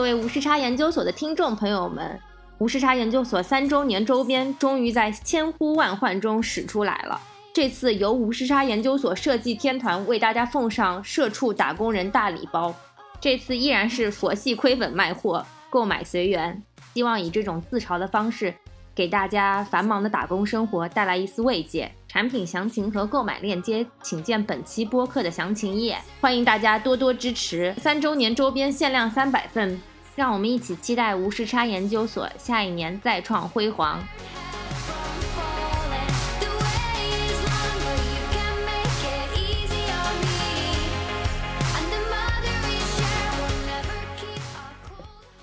[0.00, 2.18] 各位无时差研究所的听众朋友们，
[2.56, 7.20] 无时差研究所三周年周边终于在千呼万唤中使出来了。
[7.52, 12.74] 这次由无时差研究所设计天团为大家奉上社畜打工人大礼包。
[13.20, 16.62] 这次依然是佛系亏本卖货，购买随缘，
[16.94, 18.54] 希望以这种自嘲的方式，
[18.94, 21.92] 给大家繁忙的打工生活带来一丝慰藉。
[22.08, 25.98] 产品详情和购买链接，请见本期播客的详情页。
[26.22, 29.80] 欢迎大家多多支持，三周年周边限量三百份，
[30.16, 34.02] 让我们一起期待无时差研究所下一年再创辉煌。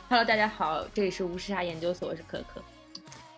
[0.10, 2.62] Hello，大家好，这里是无时差研究所，我是可可。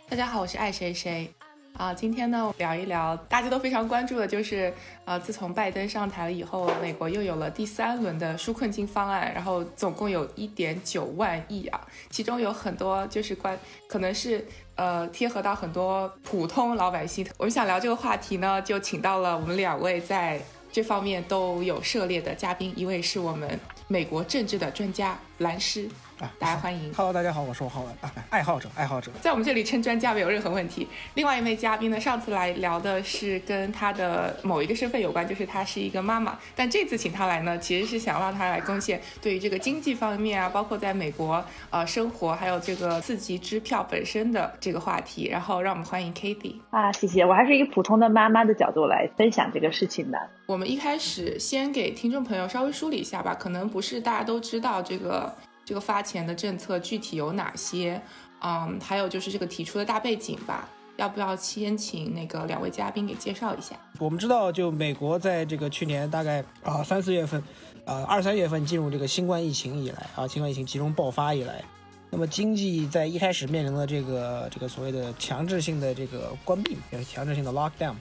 [0.09, 1.33] 大家好，我是爱谁谁。
[1.80, 4.72] 啊，今天呢，聊一聊大家都非常关注的，就是
[5.05, 13.57] 呃，自从拜登上台了以后，美国又有了第三轮的纾困金方案，然后总共有一点九万亿啊，其中有很多就是关，
[13.88, 17.25] 可能是呃贴合到很多普通老百姓。
[17.38, 20.38] 我们想聊这个话题呢，就请到了我们两位在
[20.73, 23.57] 这方面都有涉猎的嘉宾，一位是我们
[23.88, 25.89] 美国政治的专家蓝师。
[26.20, 26.94] 啊，大家欢迎。
[26.94, 30.86] Hello，大家好，我是浩文啊，爱好者，爱好者，在我们这里称专家没有任何问题。
[31.14, 36.38] 另外一位嘉宾呢，上次来聊的是跟他的某一个身份有关，就是他是一个妈妈。
[36.56, 45.30] 但这次请他来呢，其实是想让他来贡献对于这个经济方面啊，包括在美国呃生活，还有这个四级支票本身的这个话题。
[45.30, 47.25] 然后让我们欢迎 Kathy 啊，谢谢。
[47.25, 50.20] 我还是一个普通的妈妈的角度来分享这个事情的。
[50.47, 55.34] 我们一开始先给听众朋友稍微梳理一下吧，可能不是大家都知道这个。
[55.70, 58.02] 这个发钱的政策具体有哪些？
[58.42, 63.75] 嗯，还有就是这个提出的大背景吧，要不要先请那个两位嘉宾给介绍一下？
[64.00, 67.44] 我们知道，就美国在这个去年大概啊三四月份，
[67.85, 71.63] 呃二三月份进入这个新冠疫情以来啊，新冠疫情集中爆发以来，
[72.09, 77.94] 那么经济在一开始面临了这个这个所谓的强制性的这个关闭，强制性的 lockdown，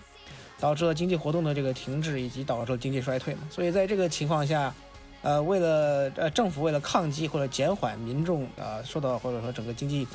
[0.59, 3.41] 导致了经济活动的这个停滞，以及导致了经济衰退嘛。
[3.51, 4.73] 所以在这个情况下。
[5.21, 10.07] 呃，为了呃政府为了抗击或者减缓民众啊受到或者说整个经济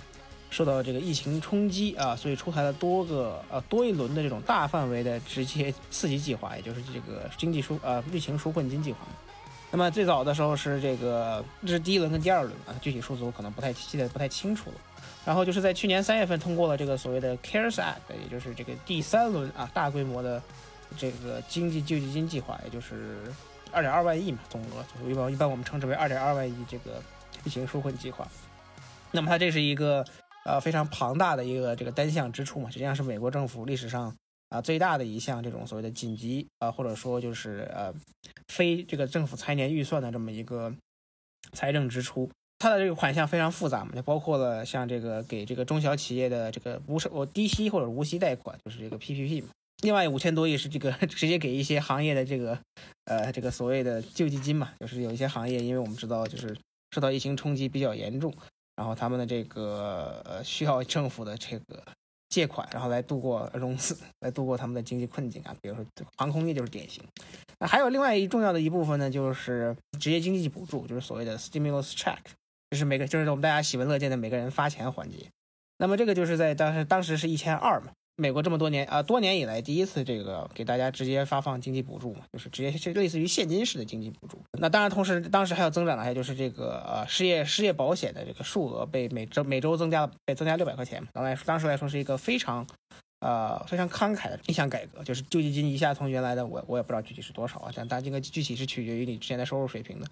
[0.50, 9.00] 受到这个疫情冲击啊，所以出台了多个呃多一轮的这种大范围的直接刺激计划，也就是这个经济纾呃疫情纾困金计划。
[9.72, 14.76] 那么最早的时候是这个这是第一轮跟第二轮啊，具体数字我可能不太记得不太清楚了。
[15.26, 20.42] 然后就是在去年三月份通过了这个所谓的 CARES Act，也就是这个第三轮啊大规模的
[20.98, 23.18] 这个经济救济金计划，也就是。
[23.74, 27.02] 二点二万亿嘛，总额就是一般一般我们称之为二点二万亿这个
[27.44, 28.28] 疫情纾困计划。
[29.12, 30.06] 那么它这是一个
[30.46, 34.16] 呃非常庞大的一个这个单项支出嘛，实际上是美国政府历史上
[34.50, 37.94] 啊最大的一项这种所谓的紧急啊或者说就是呃
[38.48, 40.74] 非这个政府财年预算的这么一个
[41.52, 42.30] 财政支出。
[42.60, 49.50] 它的这个款项非常复杂嘛，就包括了像这个给这个中小企业的这个无首低息或者无息贷款，就是这个 PPP 嘛。
[49.84, 52.58] 另外五千多亿是这个 直接给一些行业的这个，
[53.06, 56.58] 呃，这个所谓的救济金嘛，就是有一些行业，因为我们知道就是
[56.92, 58.34] 受到疫情冲击比较严重，
[58.76, 61.84] 然后他们的这个呃需要政府的这个
[62.30, 65.56] 借款，然后来度过融资，来度过他们的经济困境啊。
[65.62, 67.04] 比如说航空业就是典型。
[67.60, 72.18] 那还有另外一重要的一部分呢，就是职业经济补助，就是所谓的 stimulus check，
[72.72, 75.30] 就是每个就是我们大家喜闻乐见的每个人发钱环节。
[75.78, 77.92] 那么这个就是在当时当时是一千二嘛。
[78.16, 84.40] 美国这么多年啊，多年以来第一次这个给大家直接发放经济补助嘛，就是直接是类似于现金式的经济补助。
[84.60, 91.04] 那当然，同时当时还有增长的，还有就是这个呃失业失业保险的这个数额被每周每周增加了被增加六百块钱。
[91.12, 92.66] 当来当时来说是一个非常
[93.20, 100.08] 呃非常慷慨的一项改革，就是救济金一下从原来的我我也不知道具体是多少啊，但但这个具体是取决于你之前的收入水平的。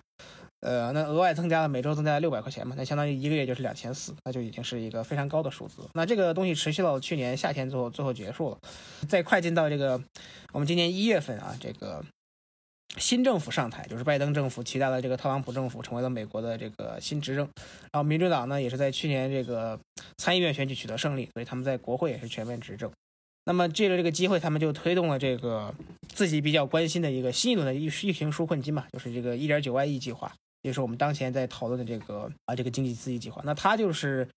[0.61, 5.89] 呃，那额外增加了每周增加了六百块钱嘛，那相当于一个月就是两千四，那就已经是一个非常高的数字。
[5.93, 8.57] 那这个东西持续到去年夏天最后最后结束了，
[9.09, 9.99] 再快进到这个
[10.53, 12.05] 我们今年一月份啊，这个
[12.97, 17.49] 新政府上台，就是拜登政府取代了这个特朗普政府，成为了美国的这个新执政。
[17.91, 19.79] 然后民主党呢也是在去年这个
[20.17, 22.91] 参议院选举取得胜利，所以他们在国会也是全面执政。
[23.45, 25.73] 那么借着这个机会，他们就推动了这个
[26.13, 30.31] 自己比较关心的一个新一轮的疫疫情纾困金嘛，就是这个一点九万亿计划。
[30.63, 33.41] 就是我们当前在讨论的这个啊，这个经济刺激计划。
[33.43, 34.27] 那它就是，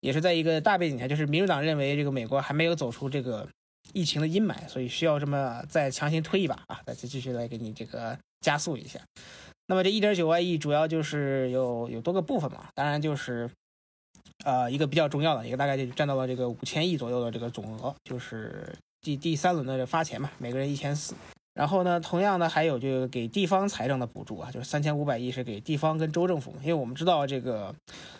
[0.00, 3.48] 也是在一个大背景下，就是民主党认为这个美国还没有走出这个
[3.92, 8.98] 疫情的阴霾，所以需要这么再强行推一把啊，再继续来给你这个加速一下。
[9.66, 13.50] 那么这一点九万亿主要就是有有多个部分嘛，当然就是，
[14.44, 21.14] 呃，一个比较重要的一个大概就占到了这个五千亿左右的这个总额，就是第第三轮的这发钱嘛，每个人一千四。
[21.54, 27.72] 然后呢，同样呢，还有就给地方财政的补助啊，就是三千五百亿是给地方跟州政府，因为我们知道这个，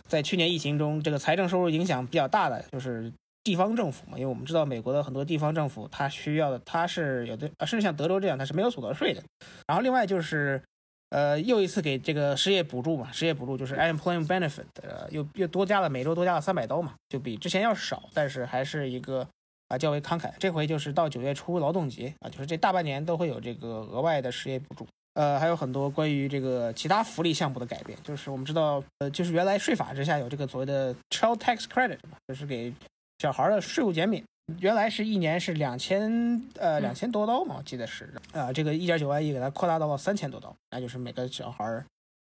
[0.07, 9.21] 在去年疫情中，这个财政收入影响比较大的就是地方政府嘛，因为我们知道美国的很多地方政府，它需要的它是有的，甚至像德州这样，它是没有所得税的。
[9.67, 10.63] 然后另外就是，
[11.11, 19.27] 呃，又一次给这个失业补助嘛，失业补助就是 unemployment benefit，呃，又又多加了每周多加了三百刀嘛，就比之前要少，但是还是一个。
[19.69, 20.33] 啊，较为慷慨。
[20.39, 24.87] 这回就是到九月初劳动节啊，就是这大半年都会有这个额外的失业补助。
[25.15, 27.97] 呃，还有很多关于这个其他福利项目的改变。
[28.03, 32.73] 就是我们知道，呃，就是原来税法之下有这个所谓的 child tax credit 嘛，就是给
[33.19, 34.23] 小孩的税务减免。
[34.59, 41.83] 原来是一年是两千呃两千多刀嘛，我记得是啊，这个一点九万亿给它扩大到了三千多刀，那就是每个小孩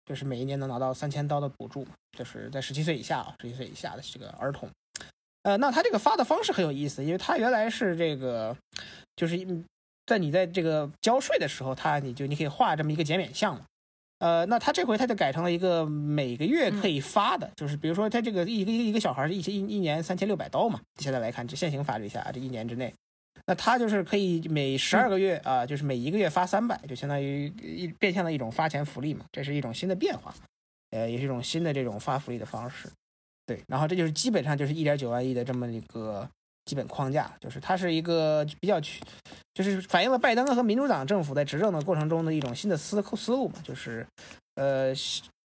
[0.06, 1.86] 就是每一年能拿到三千刀的补助，
[2.18, 4.70] 就是在十七岁以下啊，十七岁以下的这个儿童。
[5.46, 8.58] 呃，那他这个发的方式很有意思，因为他原来是这个，
[9.16, 9.38] 就是
[10.08, 13.62] 在你在这个交税的时候，他你就你可以画这么一个减免项嘛。
[14.18, 22.92] 呃，那他这回他就改成了一个每个月可以发的，就是比如说他这个一个一个一个小孩一一一年三千六百刀嘛，现在来看这现行法律下这一年之内，
[23.46, 30.34] 那他就是可以每十二个月啊，就是每一个月发三百，就相当于一变相的一种发钱福利嘛，这是一种新的变化，
[30.90, 32.90] 呃，也是一种新的这种发福利的方式。
[33.46, 36.28] 对，然后这就是基本上就是一点九万亿的这么一个
[36.66, 39.02] 基本框架，就是它是一个比较去，
[39.54, 44.06] 就是反映了拜登和民主党政府在执政的过程中的一种新的思思路嘛，就是
[44.56, 44.92] 呃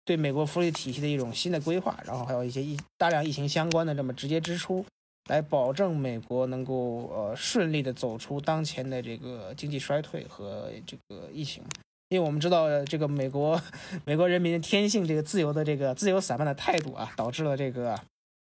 [0.04, 4.84] 对美国福利体系的一种新的规划，然后还有一些疫大量疫情相关的这么直接支出，
[5.30, 11.64] 来保证美国能够呃顺利的走出当前的这个经济衰退和这个疫情。
[12.08, 13.60] 因为我们知道，这个美国
[14.04, 17.98] 美国人民的天性这个自由的这个自由散漫的态度啊，导致了这个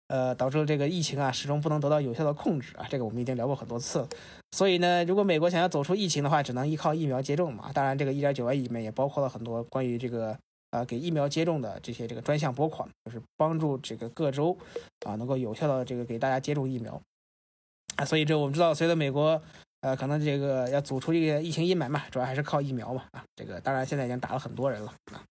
[0.07, 2.85] 呃导致了这个疫情啊始终不能得到有效的控制啊。
[2.87, 4.09] 这个我们已经聊过很多次了。
[4.51, 7.71] 所以呢，如果美国想要走出疫情的话，只能依靠疫苗接种嘛。
[7.73, 10.37] 当然，这个一点九万亿里面也包括了很多关于这个
[10.69, 14.55] 呃给疫苗接种的这些这个专项拨款，就是帮助这个各州
[15.07, 17.01] 啊能够有效的这个给大家接种疫苗
[17.95, 18.05] 啊。
[18.05, 19.41] 所以这我们知道，随着美国。
[19.85, 23.23] 呃，可能这个要走出这个疫情阴霾嘛，主要还是靠疫苗嘛啊。
[23.35, 25.21] 这个当然现在已经打了很多人了啊。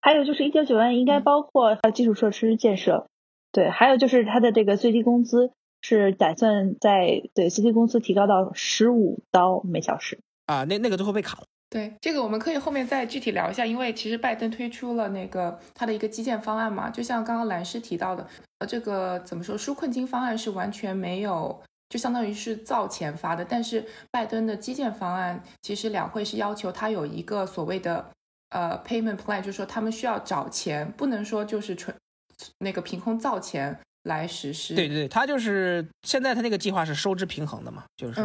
[0.00, 3.08] 还有就是一点九万应该包括基础设施建设，
[3.50, 5.50] 对，还有就是他的这个最低工资
[5.82, 10.62] 是打算在对最低工资提高到十五刀每小时啊。
[10.62, 11.44] 那那个都会被卡了。
[11.68, 18.24] 对，这个我们可以后面再具体聊一下，因为其实拜登推出了那个他的一个基建方案嘛，就像刚刚蓝师提到的，
[18.60, 21.60] 呃，这个怎么说纾困金方案是完全没有。
[21.88, 28.10] 就相当于是造钱发的，但是拜登的基建方案其实两会是要求他有一个所谓的
[28.50, 31.94] 呃 payment plan，就是说他们需要找钱，不能说就是纯
[32.58, 34.74] 那个凭空造钱来实施。
[34.74, 38.20] 对对对，他就是现在他那个计划是收支平衡的嘛，就是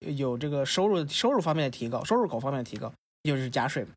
[0.00, 2.92] 有这个收入收入方面的提高，收入口方面的提高，
[3.24, 3.90] 就是加税嘛。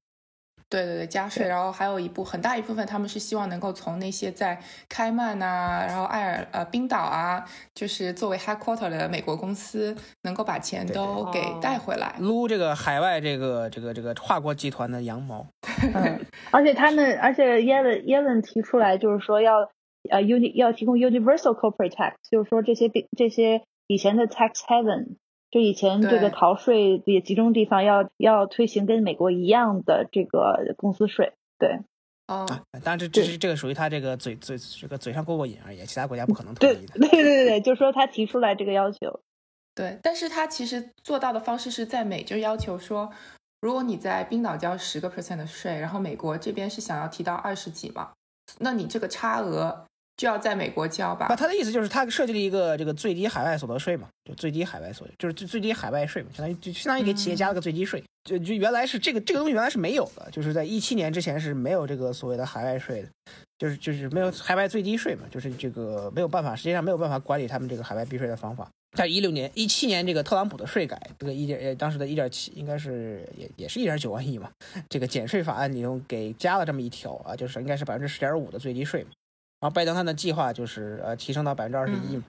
[0.71, 4.57] 对对对，加税，然后还有一部很大一部分，他们是希望能够从那些在
[4.87, 7.43] 开曼呐，然后爱尔呃冰岛啊，
[7.75, 15.45] 就是作为 headquarter 的美国公司，能够把钱都给带回来，撸这个海外这个这个这个跨国集团的羊毛。
[15.93, 19.69] 嗯，而且他们，而且耶伦耶伦提出来就是说要
[20.09, 25.17] 呃 uni 要提供 universal corporate tax，就是说这些这些以前的 tax haven。
[25.51, 31.77] 就以前这个逃税也集中地方要要推行跟美国一样的这个公司税，对，
[32.27, 32.47] 哦，
[32.83, 36.97] 当然这这是这个属于他这个嘴嘴这个嘴上过过瘾而已，其他国家不可能同意的。
[36.99, 39.19] 对对对对，就是说他提出来这个要求，
[39.75, 43.11] 对，但是他其实做到的方式是在美就要求说，
[43.59, 48.13] 如果你在冰岛交十个 percent 的税，然后美国这边是想要提到二十几嘛，
[48.59, 49.85] 那你这个差额。
[50.21, 51.25] 就要在美国交吧？
[51.29, 58.03] 那他的意思就是他设计了一个这个最低海外所得税嘛，就最低海外所就是最最低海外税嘛，相当于就相当于给企业加了个最低税。
[58.23, 63.07] 就就原来是这个这个东西原来是没有的，就是在一七年之前是没有这个所谓的海外税的，
[63.57, 68.69] 就是就是没有海外最低税嘛，就是这个没有办法，实际上没有办法管理他们这个海外避税的方法。
[68.95, 74.51] 在一六年、一七年这个特朗普的税改，这个一点呃当时的一点七应该是也也是一点九万亿嘛，
[74.87, 79.03] 这个减税法案里头给加了这么一条啊，就是应该是百分之十点五的最低税。
[79.61, 82.21] 然后拜登他的计划就是呃提升到百分之二十一。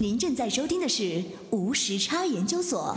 [0.00, 2.96] 您正在收听的是无时差研究所。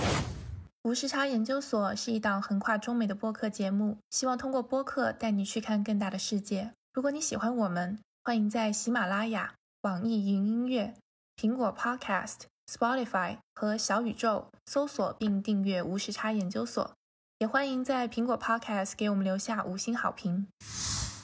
[0.83, 6.71] 无时差研究所是一档横跨中美的播客节目，希望通过播客带你去看更大的世界。
[6.93, 10.95] 如果你喜欢我们，欢迎在喜马拉雅、网易云音乐、
[11.39, 12.37] 苹果 Podcast、
[12.67, 16.91] Spotify 和小宇宙搜索并订阅无时差研究所，
[17.37, 20.47] 也欢迎在苹果 Podcast 给我们留下五星好评。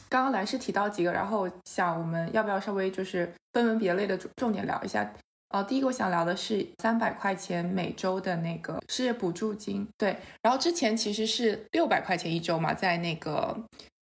[0.10, 5.12] 刚刚来是提到几个，然后想我们要不要稍微就是分门别类的重重点聊一下。
[5.50, 10.18] 呃，第一个我想聊的是三百块钱每周的那个失业补助金，对。
[10.42, 13.58] 然后之前其实是六百块钱一周嘛，在那个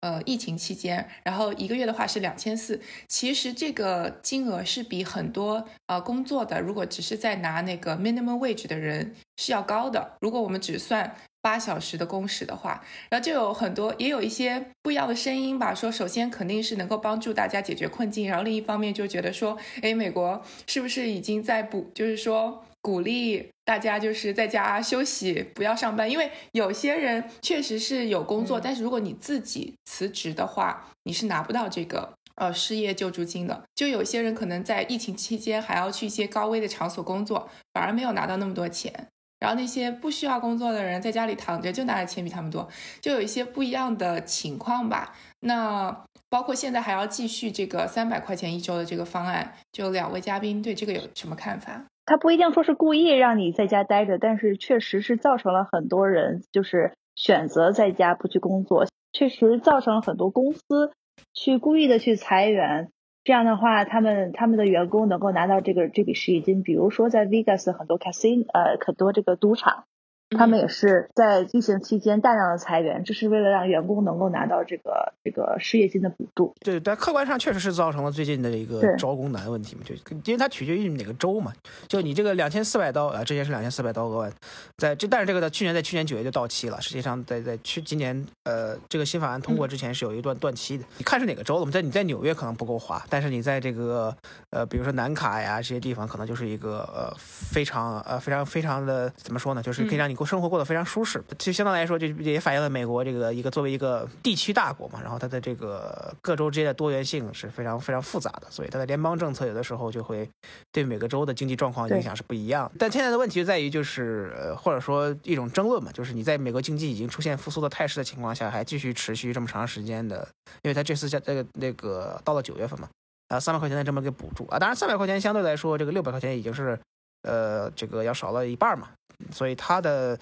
[0.05, 2.79] 呃疫情期间，然后一个月的话是两千四。
[3.09, 10.13] 其实这个金额是比很多呃工作的，如果只是在拿那个 minimum wage 的人是要高的。
[10.21, 11.17] 如果我们只算。
[11.45, 15.75] 八小时的工时的话，然后就有很多，也有一些不一样的声音吧。
[15.75, 26.11] 说首先肯定是能够帮助大家解决困境，然后另一方面就觉得说，哎，美国是不是已经在补，就是说鼓励大家就是在家休息，不要上班？
[26.11, 33.63] 因为有些人确实是有工作，但是如果你自己辞职的话，你是拿不到这个呃失业救助金的。
[33.75, 39.09] 就有些人可能在疫情期间还要去一些高危的场所工作，反而没有拿到那么多钱。
[39.41, 42.67] 然后那些不需要工作的人在家里躺着就拿的钱比他们多，
[43.01, 45.15] 就有一些不一样的情况吧。
[45.41, 51.85] 那包括现在还要继续这个三百块钱一周的这个方案，就两位嘉宾对这个有什么看法？
[52.07, 60.93] 他不一定说是故意让你在家待着，但是确实是造成了很多人就是选择在家不去工作，确实造成了很多公司
[61.33, 62.91] 去故意的去裁员。
[63.25, 66.63] 这样的话，他们他们的员工能够拿到这个这笔失业金。
[66.63, 69.85] 比如说，在 Vegas 很多 casino，呃，很多这个赌场。
[70.31, 76.53] 他们也是在疫情期间大量的裁员，这是为了让员工能够拿到这个这个失业金的补助。
[76.61, 81.53] 对，但客观上确实是造成了最近的一个招工难问题嘛，就因为它取决于哪个州嘛。
[81.87, 84.33] 就你这个两千四百刀啊，之前是两千四百刀额外，
[84.77, 86.81] 在这但是这个在去年在去年九月就到期了。
[86.81, 90.85] 实际上在在去今年呃这个新法案通过之前是有一段断期的。
[90.99, 91.71] 你看是哪个州了？
[91.71, 94.13] 在你在纽约可能不够花，但是你在这个
[94.51, 99.63] 呃比如说南卡呀这些地方，可能就是一个呃非常呃非常非常的怎么说呢？
[99.63, 100.24] 就是可以让你过。
[100.25, 110.29] 生活过得非常舒适，其实相当来说，就也反映了美国这个一个作为一个地区大国嘛，然后它的这个各州之间的多元性是非常非常复杂的，所以它的联邦政策有的时候就会
[110.73, 112.71] 对每个州的经济状况影响是不一样。
[112.79, 120.27] 但现在的问题就在于，就是呃，或者说一种争论嘛，就是你在美国经济已经出现复苏的态势的情况下，还继续持续这么长时间的，
[120.63, 122.89] 因为它这次在这个那个到了九月份嘛，
[123.29, 124.47] 啊，三百块钱的这么个补助。
[124.47, 126.79] 啊，当然三百块钱相对来说，这个六百块钱已经是
[127.25, 128.91] 呃这个要少了一半嘛。
[129.31, 130.19] 所以它的，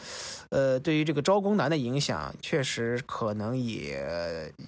[0.50, 3.98] 呃，对于这个招工难的影响，确实可能也，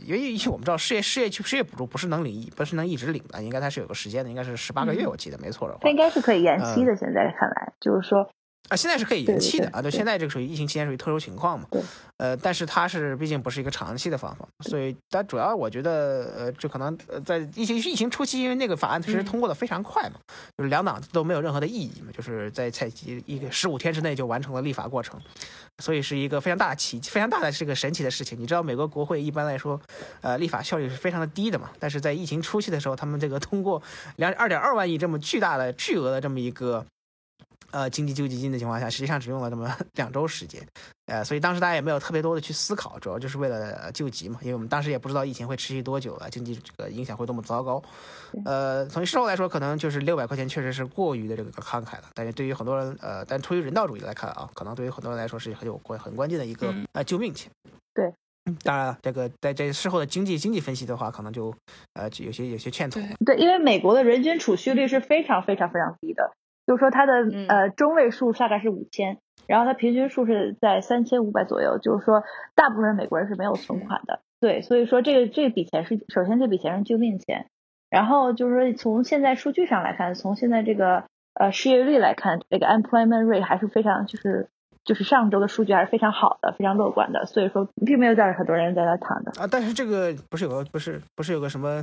[0.04, 5.80] 因为因为我们知道失业失业失业补助不是能领，不是能一直领的，应该它是有个时间的，应该是十八个月，我记得没错的话。
[5.82, 8.28] 它应该是可以延期的，现在看来就是说。
[8.70, 11.82] 啊，现在是可以延期的啊，对，现在这个属于疫情期间属于特殊情况嘛，对，
[12.16, 20.16] 呃，但是它是毕竟不是一个长期的方法，所以但主要我觉得，呃，就可能在疫情疫情初期，因为那个法案其实通过的非常快嘛，
[20.56, 22.90] 就是两党都没有任何的异议嘛，就是在在
[23.26, 25.20] 一个十五天之内就完成了立法过程，
[25.82, 28.40] 所以是一个非常大的奇非常大的是个神奇的事情。
[28.40, 29.78] 你知道美国国会一般来说，
[30.22, 33.82] 呃，立法效率是非常的低的嘛，但是在疫情初期的时候，他们这个通过
[34.16, 36.82] 两二点二万亿这么巨大的巨额的这么一个。
[37.74, 40.64] 呃，经济救济金的情况下，实际上只用了这么 两周时间，
[41.06, 47.82] 呃，所以当时大家也没有特别多的去思考，主要就是为了救急嘛，因为我们当时也不知道疫情会持续多久啊，经济这个影响会多么糟糕，
[48.44, 57.50] 呃，从事后来说，可能就是六百块钱确实是过于的这个慷慨了，但是对于很多人，呃，但出于人道主义来看啊，可能对于很多人来说是很有关很关键的一个呃救命钱。
[57.92, 58.14] 对，
[58.62, 61.52] 当然了，这个在这事后的经济经济分析的话，可能就
[61.94, 63.02] 呃有些有些欠妥。
[63.26, 66.30] 对，因为美国的人均储蓄率是非常非常非常低的。
[66.66, 67.12] 就是说，它的
[67.48, 71.78] 呃中位数大概是五千，然后它平均数是在三千五百左右。
[71.78, 72.22] 就是说，
[72.54, 74.20] 大部分美国人是没有存款的。
[74.40, 77.46] 对，所以说这个这笔钱是首先这笔钱是救命钱，
[77.90, 81.04] 然后就是说从现在数据上来看，从现在这个
[81.34, 84.48] 呃失业率来看，这个 employment rate 还是非常就是
[84.84, 87.24] 就是上周的数据还是非常好的，非常乐观的。
[87.24, 89.48] 所以说，并没有带着很多人在那躺着啊。
[89.50, 91.82] 但是这个不是有个不是不是有个什么，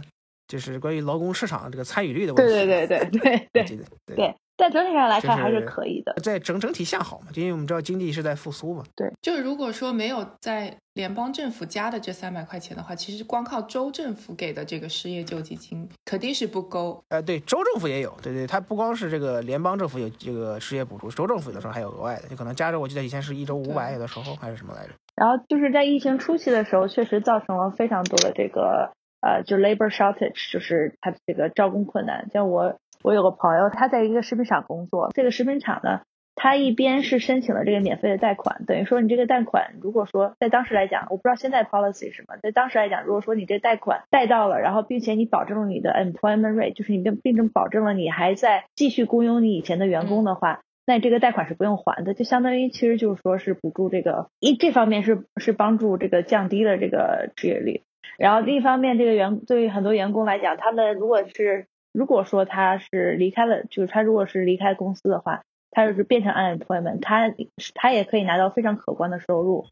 [0.51, 2.53] 就是关于劳工市场这个参与率的问题？
[2.53, 4.35] 对对对对对对对。
[4.57, 8.83] 在整体上来看还是可以的，在整整体向好嘛，因为我们知道经济是在复苏嘛。
[8.95, 17.03] 对，就如果说没有在联邦政府加的这三百块钱的话，其实光靠州政府给的这个失业救济金肯定是不够。
[17.09, 24.93] 呃，对，州政府也有，对对，它不光是这个联邦政府有这个失业补助，州政府有的时候还有额外的，就可能加州我记得以前是一周五百，有的时候还是什么来着。
[25.15, 28.91] 然后就是在疫情初期的时候，确实造成了非常多的这个
[29.21, 32.75] 呃，就 labor shortage，就是它这个招工困难，像我。
[33.03, 35.09] 我有个朋友，他在一个食品厂工作。
[35.15, 36.01] 这个食品厂呢，
[36.35, 57.81] 他一边是申请了这个免费的贷款，等于说你这个贷款，如果说在当时来讲，我不知道现在 policy 是什么，在当时来讲，如果说你这贷款贷到了，然后并且你保证了你的 employment rate，就是你并并且保证了你还在继续雇佣你以前的员工的话，那这个贷款是不用还的，就相当于其实就是说是补助这个一这方面是是帮助这个降低了这个失业率，
[58.17, 65.41] 然后另一方面这个员对于很多员工来讲，他们如果是如果说他是离开了，就是他如果是离开公司的话，
[65.71, 67.33] 他就是变成 unemployment，他
[67.73, 69.65] 他也可以拿到非常可观的收入。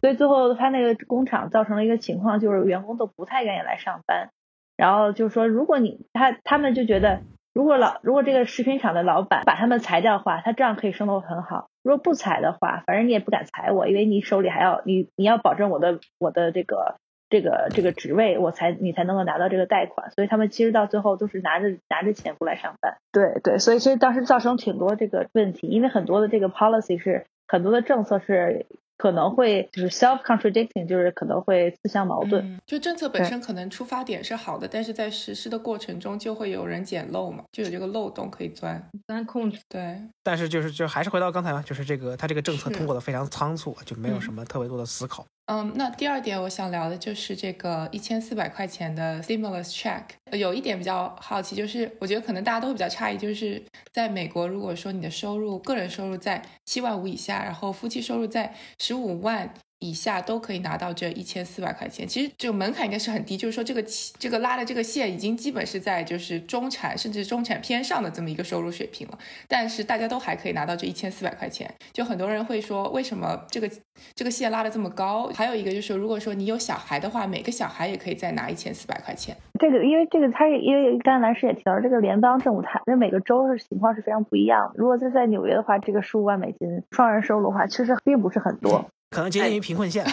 [0.00, 4.30] 所以最后他那个工厂造成了一个情况，就是员工都不太愿意来上班。
[4.76, 7.20] 然后就是说，如果你他他们就觉得，
[7.54, 11.68] 如果老如果这个食品厂的老板把他们裁掉的话，他这样可以生活很好。
[11.84, 16.96] 如果不裁的话，反正你也不敢裁我，因为你手里还要你你要保证我的我的这个
[17.32, 20.12] 这个这个职位，我才你才能够拿到这个贷款。
[20.12, 22.96] 所以他们其实到最后都是拿着拿着钱过来上班。
[23.10, 28.66] 对对，所以所以当时造成挺多这个问题，因为很多的这个 policy 是很多的政策是。
[28.98, 32.60] 可能会就是 self contradicting，就是可能会自相矛盾。
[32.64, 39.58] 就政策本身可能出发点是好的，但是在实施的过程中就会有人捡漏嘛，就有这个漏洞可以钻钻空子。
[39.68, 45.26] 对，但是就是就还是回到刚才嘛，就是这个他这个政策通过的非常仓促，就没有什么特别多的思考。
[45.46, 50.02] 嗯，那第二点我想聊的就是这个一千四百块钱的 stimulus check。
[50.30, 59.52] 有一点比较好奇，就是我觉得可能大家都会比较诧异，就是在美国，如果说你的收入个人收入在七万五以下，然后夫妻收入在十五万。
[59.82, 63.82] 以下都可以拿到这一千四百块钱，其实就门槛应该是很低，就是说这个
[64.16, 73.68] 这个拉的这个线已经基本是在就是中产甚至中产偏上的这么一个收入水平了，但是大家都还可以拿到这一千四百块钱，就很多人会说为什么这个
[74.14, 75.26] 这个线拉的这么高？
[75.34, 79.36] 还有一个就是如果说你有小孩的话，每个小孩也可以再拿一千四百块钱。
[79.58, 84.72] 这个因为这个他也因为刚才蓝师也提到，这个联邦政府它因为每个州的情况是非常不一样。
[84.76, 88.86] 如果是在纽约的话，这个十五万美金双人收入的话，其实并不是很多。
[89.12, 90.04] 可能接近于贫困线，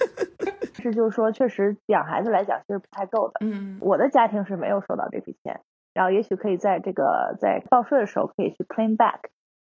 [0.82, 3.34] 是就是说，确实养孩子来讲，其实不太够的。
[3.40, 5.60] 嗯，我的家庭是没有收到这笔钱，
[5.92, 9.20] 然后也许可以在这个在报税的时候可以去 claim back，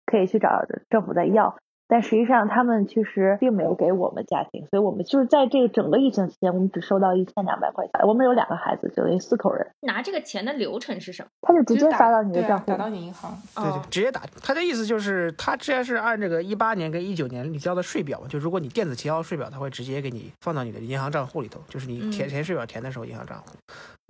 [0.04, 1.56] 可以去找政府再要。
[1.90, 8.06] 但实际上，他们其实并没有给我们家庭，所以我们就是在这个整个疫情期间，我们只收到一千两百块钱。
[8.06, 9.66] 我们有两个孩子，就等于四口人。
[9.80, 11.28] 拿这个钱的流程是什么？
[11.42, 13.36] 他就直接发到你的账户，打到你银行。
[13.56, 14.22] 对对，直接打。
[14.40, 23.48] 他的意思就是，他之前是按这个一八年跟一九年你交的税表嘛，就如果你电子提交税表，他会直接给你放到你的银行账户里头，就是你填填税表填的时候银行账户。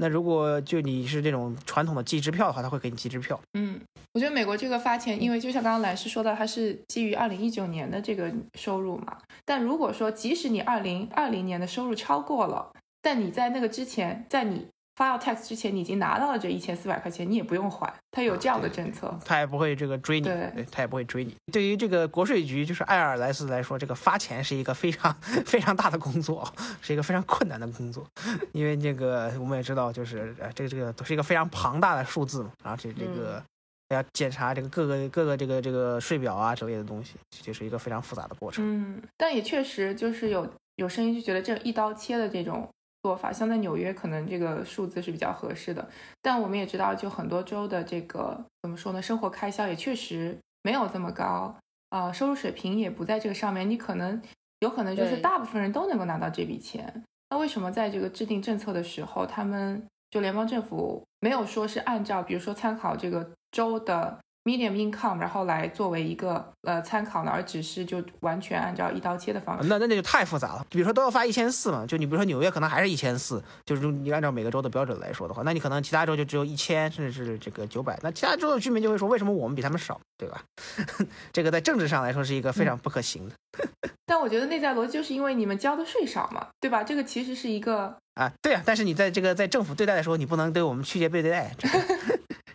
[0.00, 3.38] 那如果就你是这种传统的寄支票的话，他会给你寄支票。
[3.52, 3.78] 嗯，
[4.14, 9.18] 我觉得美国这个发钱，因为就像刚刚兰师说的，它是基于二零一九年的这个收入嘛。
[9.44, 14.66] 但如果说即使你二零二零年的收入超过了，但你在那个之前，在你。
[15.00, 21.34] 发到 tax 之前，你已经拿到了这一千四百块钱，你也不用还，他有这样的政策，他也不会这个追你，对，他也不会追你。
[21.50, 25.10] 对于这个国税局，就是爱尔兰斯来说，这个发钱是一个非常
[25.46, 26.46] 非常大的工作，
[26.82, 28.06] 是一个非常困难的工作，
[28.52, 33.42] 因为这个我们也知道，就是呃，这个这个都是一个非常庞大的数字嘛，然后这个
[33.88, 38.62] 要检查这个各个各个这个这个税表啊之类的东西，就是一个非常复杂的过程。
[38.62, 42.68] 嗯，但也确实就是有有声音就觉得这一刀切的这种。
[43.02, 45.88] 做法像在纽约，可能这个数字是比较合适的，
[46.20, 49.00] 但我们也知道，就很多州的这个怎么说呢？
[49.00, 51.54] 生活开销也确实没有这么高
[51.88, 53.68] 啊，收入水平也不在这个上面。
[53.68, 54.20] 你可能
[54.60, 70.66] 有可能就是大部分人都能够拿到这笔钱，那为什么在这个制定政策的时候，他们就联邦政府没有说是按照，比如说参考这个州的？medium income，然后来作为一个呃参考呢，而只是就完全按照一刀切的方式，那那那就太复杂了。
[70.70, 77.98] 比如说都要发一千四嘛，就你比如说纽约可能还是一千四，就是你按照每个州的标准来说的话，那你可能其他州就只有一千，甚至是这个九百。
[78.02, 80.42] 那其他州的居民就会说，为什么我们比他们少，对吧？
[81.32, 83.34] 这个在政治上来说是一个非常不可行的。
[84.06, 86.82] 但我觉得内在逻辑就是因为你们交的税少嘛，对吧？
[86.82, 88.62] 这个其实是一个啊，对啊。
[88.64, 91.54] 但是你在这个在政府对待的时候，你不能对我们区别对待。
[91.56, 92.09] 这个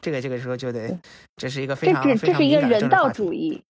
[0.05, 0.95] 这个这个时候就得，
[1.35, 3.63] 这是一个非常这这是一个人道主义，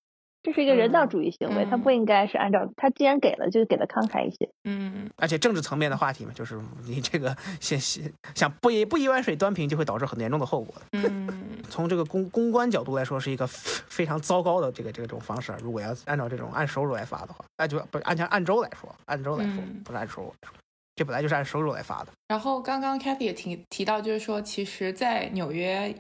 [0.44, 4.50] 这是一个人道主义行为，他不应该是按照他既然给了，就给他慷慨一些。
[4.66, 10.76] 嗯，而且政治层面的话题嘛，就是你这个先想不一不一碗水端平，就会导致很严重的后果。
[10.92, 15.56] 嗯，从这个公公关角度来说，是一个非常糟糕的这个这个种方式。
[15.64, 20.54] 如果要按照这种按收入来发的话，那就不按照按周来说，按周来说不是按收入来说，
[20.96, 22.08] 这本来就是按收入来发的。
[22.28, 25.96] 然后刚刚 Kathy 也提提到，就是说，其实，在纽约。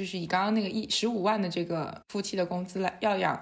[0.00, 3.38] 就是以刚刚那个一十五万的这个夫妻的工资来要养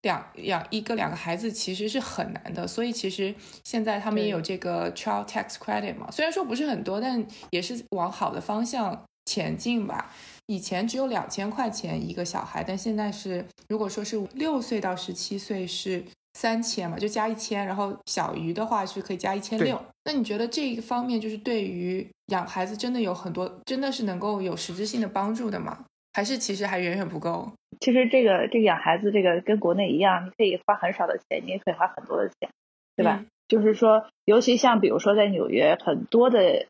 [0.00, 2.66] 两养一个两个孩子，其实是很难的。
[2.66, 10.10] 所以其实现在他们也有这个 child tax credit 嘛，虽然说不是很多，但也是往好的方向前进吧。
[10.46, 19.78] 以前只有两千块钱一个小孩，但现在是如果说是六岁到十七岁是三千嘛，就加一千，然后小于的话是可以加一千六。
[20.06, 25.84] 那你觉得这一方面就是对于养孩子真的有很多，真的是能够有实质性的帮助的吗？
[26.12, 27.52] 还是其实还远远不够。
[27.80, 32.50] 其实这个这个养孩子，这个跟国内一样，你可以花很少的钱，你也可以花很多的钱，
[32.96, 33.24] 对吧？
[33.46, 36.66] 就是说，尤其像比如说在纽约，很多的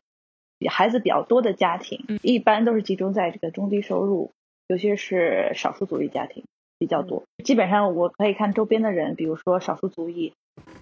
[0.69, 4.31] 孩子比较多的家庭，嗯一般都是集中在这个中低收入，
[4.67, 6.43] 尤其是少数族裔家庭
[6.77, 7.23] 比较多。
[7.43, 10.33] 基本上我可以看周边的人，比如说少数族裔，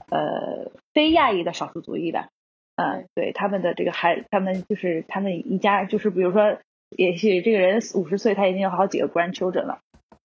[0.10, 2.28] 呃，非亚裔的少数族裔吧，
[2.76, 6.58] 嗯、对他们的这个孩，他们就是他们一家，就是比如说，
[6.90, 9.80] 也许这个人五十岁，他已经有好几个 grandchildren 了，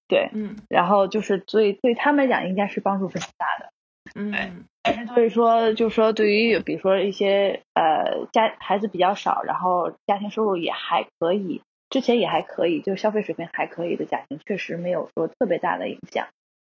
[0.08, 3.70] 对，嗯然后就是所以对他们来讲应该是帮助非常大的。
[4.14, 16.26] 嗯但是所以说，就是说对于比如说一些呃家孩子比较少，然后家庭收入也还可以，之前也还可以，就是消费水平还可以的家庭，确实没有说特别大的影响。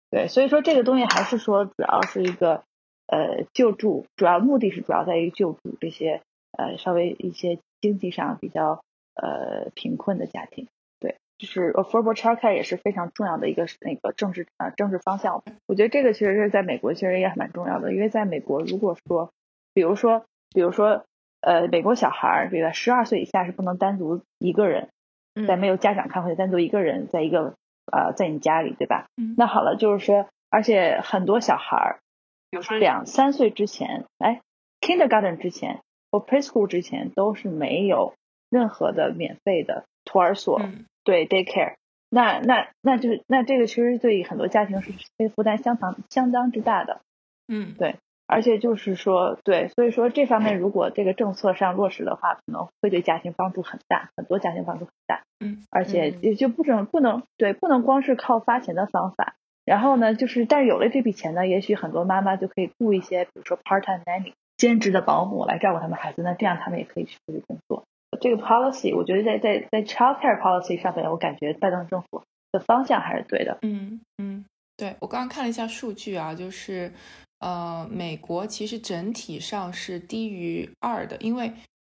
[0.09, 2.63] 对，所以说这个东西还是说主要是一个
[3.07, 6.21] 呃救助，主要目的是主要在于救助这些
[6.57, 8.81] 呃稍微一些经济上比较
[9.15, 10.67] 呃贫困的家庭。
[10.99, 15.43] 对，就是 affordable childcare 也是非常重要的一个那个政治呃政治方向。
[15.67, 19.31] 我觉得这个其实是在美国其实也蛮重要的，因为在美国如果说，
[19.73, 21.05] 比如说比如说
[21.41, 22.71] 呃美国小孩儿，对吧？
[22.71, 24.89] 十二岁以下是不能单独一个人，
[25.35, 27.55] 嗯在没有家长看或者单独一个人在一个
[27.91, 29.07] 呃在你家里，对吧？
[29.17, 31.99] 嗯那好了，就是说，而且很多小孩儿，
[32.49, 34.41] 比如说两三岁之前，哎
[34.81, 38.13] ，kindergarten 之前或 preschool 之前都是没有
[38.55, 41.73] 任何的免费的托儿所，嗯对 daycare。
[42.09, 44.93] 那那那就是那这个其实对很多家庭是
[45.35, 47.01] 负担相当相当之大的，
[47.47, 55.21] 嗯对而且就是说，对，所以说这方面如果这个政策上落实的话，可能会对家庭帮助很大，很多家庭帮助很大。
[55.39, 59.35] 嗯，而且嗯也就不能不能对，不能光是靠发钱的方法。
[59.65, 67.83] 然后呢，就是但是有了这笔钱呢，也许很多妈妈就可以雇一些，比如说 part time nanny 兼职的保姆来照顾他们孩子，那这样他们也可以去出去工作。
[68.21, 73.57] 这个 policy 我觉得在在在 child care policy 上面，我感觉拜登政府的方向还是对的。
[73.61, 74.45] 嗯嗯，
[74.77, 76.91] 对我刚刚看了一下数据啊，就是
[77.39, 81.51] 呃，美国其实整体上是低于二的，因为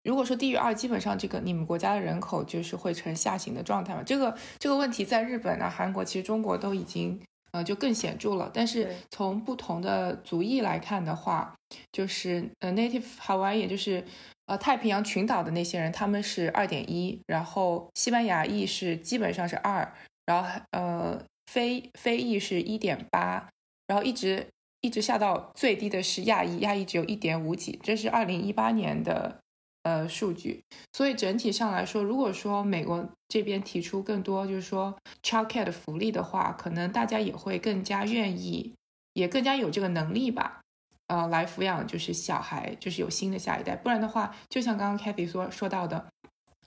[0.03, 4.03] 如果说低于二，基本上这个你们国家的人口就是会呈下行的状态嘛。
[4.03, 7.19] 这个这个问题在日本啊、韩国，其实中国都已经
[7.51, 8.49] 呃就更显著了。
[8.53, 11.55] 但是从不同的族裔来看的话，
[11.91, 14.03] 就是呃 Native Hawaii，也就是
[14.45, 19.93] 呃太平洋群岛的那些人，他们是二点一，然后西班牙裔是基本上是二，
[20.25, 23.49] 然后呃非非裔是一点八，
[23.87, 24.47] 然后一直
[24.81, 29.39] 一直下到最低的是亚裔，亚裔只有一点五几，这是二零一八年的
[29.83, 30.61] 呃数据。
[30.93, 38.75] 所以整体上来说，如果说美国这边提出更多就是说 childcare 的福利的话，可能大家也会更加愿意，
[39.13, 40.61] 也更加有这个能力吧。
[41.07, 43.75] 呃，来抚养就是小孩，就是有新的下一代。
[43.75, 46.05] 不然的话，就像刚刚 Kathy 说说到的，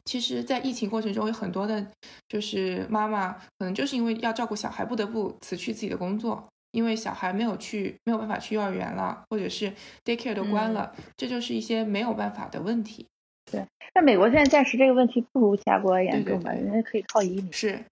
[0.04, 1.86] 其实，在疫情过程中，有很多的，
[2.28, 9.72] 就是妈妈可能就是因为要照顾小孩，不得不辞去自己的工作，因为小孩没有去，没有办法去幼儿园了，或者是
[10.04, 13.06] daycare 都关了，这就是一些没有办法的问题。
[13.50, 16.52] 对那美国现在暂时这个问题不如其他国家严重吧？
[16.52, 17.82] 对对对人家可以靠移民，是，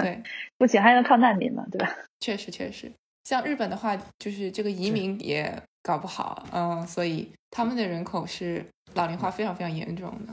[0.00, 0.22] 对，
[0.56, 1.94] 不行还能靠难民嘛，对吧？
[2.18, 2.90] 确实确实，
[3.24, 10.32] 像日本的话，就是这个移民也搞不好，嗯，所以他们的人口是老龄化非常非常严重的。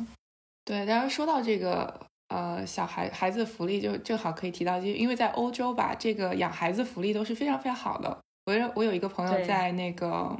[0.65, 8.17] 对，然后说到这个呃小孩孩子的福利，就正好可以提到，就因为在欧洲吧，这个养孩子福利都是非常非常好的。
[8.45, 10.35] 我有我有一个朋友在那个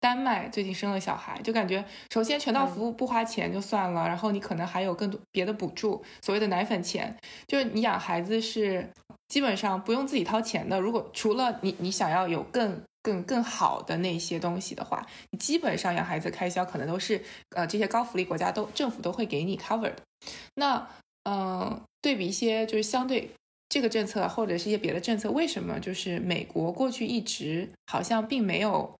[0.00, 8.88] 丹麦最近生了小孩，就感觉首先全套服务不花钱就算了，然后你可能还有更多别的补助，所谓的奶粉钱，就是你养孩子是
[9.28, 10.78] 基本上不用自己掏钱的。
[10.78, 17.22] 如果除了你你想要有更更更好的那些东西的话，你基本上养孩子开销可能都是
[17.56, 19.96] 呃这些高福利国家都政府都会给你 cover 的。
[20.54, 20.88] 那
[21.24, 23.30] 嗯、呃对比一些就是相对
[23.68, 28.94] 这个政策或者是一些别的政策，为什么就是美国过去一直好像并没有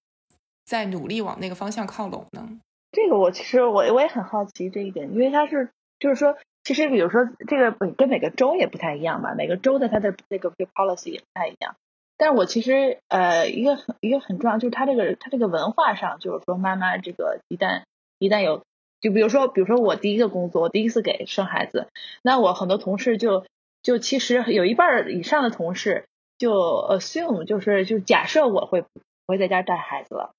[0.66, 2.46] 在努力往那个方向靠拢呢？
[2.90, 11.76] 这个我其实我我也很好奇这一点，因为它是就是说，其实比如说这个跟每个州也不太一样吧，每个州的它的这个 policy 也不太一样。
[12.16, 17.83] 但是我其实呃一个很一个很重要，就是它这个它这个文化上，就是说妈妈这个一旦
[18.18, 18.62] 一旦有，
[19.00, 21.88] 就比如说比如说我第一个工作，我第一次给生孩子，
[22.22, 23.44] 那我很多同事就
[23.83, 26.07] 就其实有一半以上的同事
[26.38, 30.33] 就 assume 就是就假设我会我会在家带孩子了。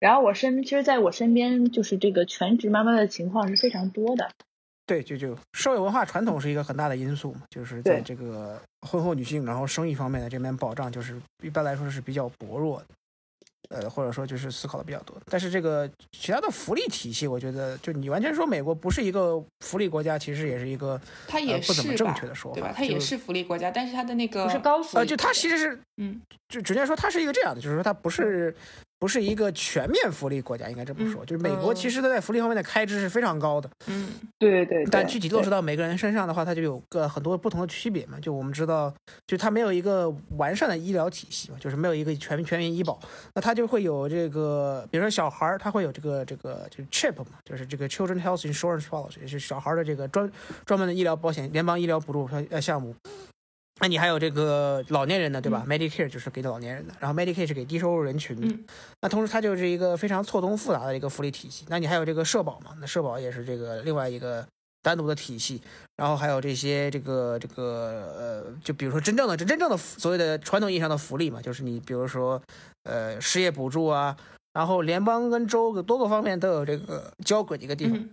[0.00, 4.30] 然后我身其实在我身边就是这个全职妈妈的情况是非常多的。
[4.86, 8.58] 对，就就社会文化传统是一个很大的因素嘛，就是在这个
[8.88, 12.86] 婚后女性然后生育方面的这边保障，就是一般来说是比较薄弱的，
[13.68, 15.14] 呃，或者说就是思考的比较多。
[15.26, 22.72] 但是这个其他的福利体系，我觉得就你完全说美国不是一个福利国家，其实也是一个它也呃、不怎么正确的说法，对吧？
[22.74, 28.56] 它也是福利国家，但是它的那个不是高福利呃，就它其实是嗯就直接说它是一个这样的，就是说它不是
[28.98, 31.24] 不是一个全面福利国家，应该这么说。
[31.24, 33.70] 就是美国其实它在福利方面的开支是非常高的。
[33.86, 34.08] 嗯，
[34.38, 34.84] 对对。
[34.90, 38.18] 但具体落实到每个人身上的话，它就有个很多不同的区别嘛。
[38.20, 38.92] 就我们知道，
[39.26, 42.98] 就它没有一个完善的医疗体系嘛，就是没有一个全全民医保，
[43.34, 50.30] 那它就会有这个，比如说小孩儿，他会有这个这个就是 CHIP 嘛，就是这个 Children Health Insurance Policy，就是小孩的这个专
[50.66, 52.94] 专门的医疗保险，联邦医疗补助呃项目。
[53.80, 58.58] 那你还有这个老年人的，对吧？Medicare 就是给老年人的，然后 Medicare 是给低收入人群的。
[59.00, 61.64] 那同时它就是一个非常错综复杂的一个福利体系。
[61.68, 62.76] 那你还有这个社保嘛？
[62.80, 64.44] 那社保也是这个另外一个
[64.82, 65.62] 单独的体系。
[65.96, 72.42] 然后还有这些这个这个呃，就比如说真正的这真正的所谓的传统意义上的福利嘛，就是你比如说
[72.82, 74.16] 呃失业补助啊，
[74.54, 78.08] 然后联邦跟州多个方面都有这个交轨的一个地方。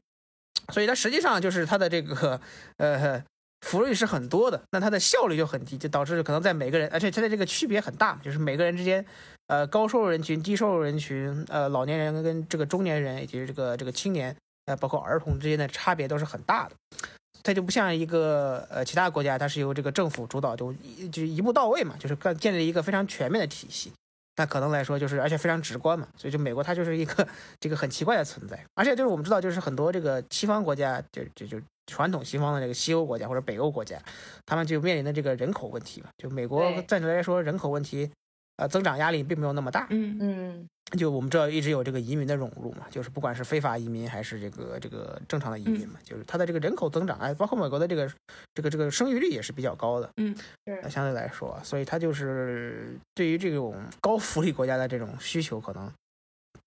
[0.71, 2.39] 所以它实际上就是它的这个
[2.77, 3.23] 呃。
[3.65, 9.03] 福利是很多的，那它的效率就很低，就导致可能在每个人，而且它的这个区别很大，就是每个人之间，
[9.47, 14.35] 呃，高收入人群、低收入人群，呃，老年人跟这个中年人以及这个这个青年，
[14.67, 16.75] 呃，包括儿童之间的差别都是很大的。
[17.43, 23.91] 它就不像一个呃其他国家，它是由这个政府主导，就一就一步到位嘛，就是建建立一个非常全面的体系。
[24.37, 27.27] 那可能来说就是，而且非常直观嘛，所以就美国它就是一个
[27.59, 28.63] 这个很奇怪的存在。
[28.73, 31.59] 而且就是我们知道，就是很多这个西方国家，就就就。
[31.87, 33.95] 传统西方的这个西欧国家或者北欧国家，
[34.43, 36.09] 他们就面临的这个人口问题嘛。
[36.17, 38.09] 就美国暂时来说，人口问题，
[38.57, 39.87] 呃，增长压力并没有那么大。
[39.89, 40.67] 嗯嗯。
[40.95, 48.07] 就我们知道一直有这个移民的涌入嘛，就是不管是非法移民还是这个这个正常的移民嘛，就是它的这个人口增长，哎，包括美国的这个
[48.53, 50.07] 这个这个生育率也是比较高的。
[50.17, 50.35] 嗯，
[50.87, 55.91] 相对来说，所以它就是对于这种高福利国家的这种需求可能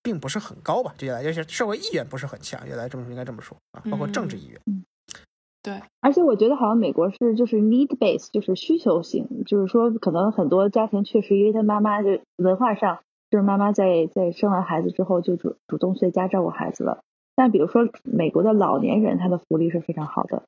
[0.03, 0.93] 并不是很高吧？
[0.99, 4.61] 就原来就是社会意愿不是很强，原来这么应该这么说啊，包括政治意愿。
[5.69, 13.01] 对，而且我觉得好像美国是就是 need base，就是需求型，就是说可能很多家庭确实因为他妈妈就文化上，
[13.31, 17.01] 就是妈妈在在生完孩子之后就主主动在家照顾孩子了。
[17.37, 20.45] 但比如说美国的老年人，他的福利是非常好的，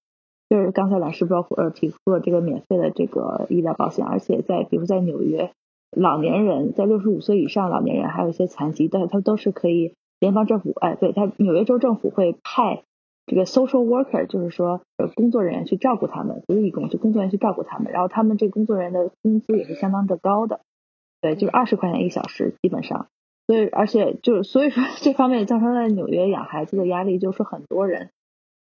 [0.49, 5.53] 就是刚才老师包括呃提出了这个免费的这个医疗保险，而且在比如在纽约，
[5.95, 12.85] 老年人在六十五岁以上老年人还有一些残疾但是，他都是可以联邦政府哎，对他纽约州政府会派。
[13.31, 14.81] 这个 social worker 就是说，
[15.15, 17.93] 工作人员去照顾他们，不是义工，就工作人员去照顾他们。
[17.93, 20.63] 然后他们这工作人员的工资也是相当的高的，
[21.21, 23.07] 对，就是二十块钱一小时，基本上。
[23.47, 28.11] 所以，而且就是所以说， 这方面造成在纽约养孩子的压力，就是很多人，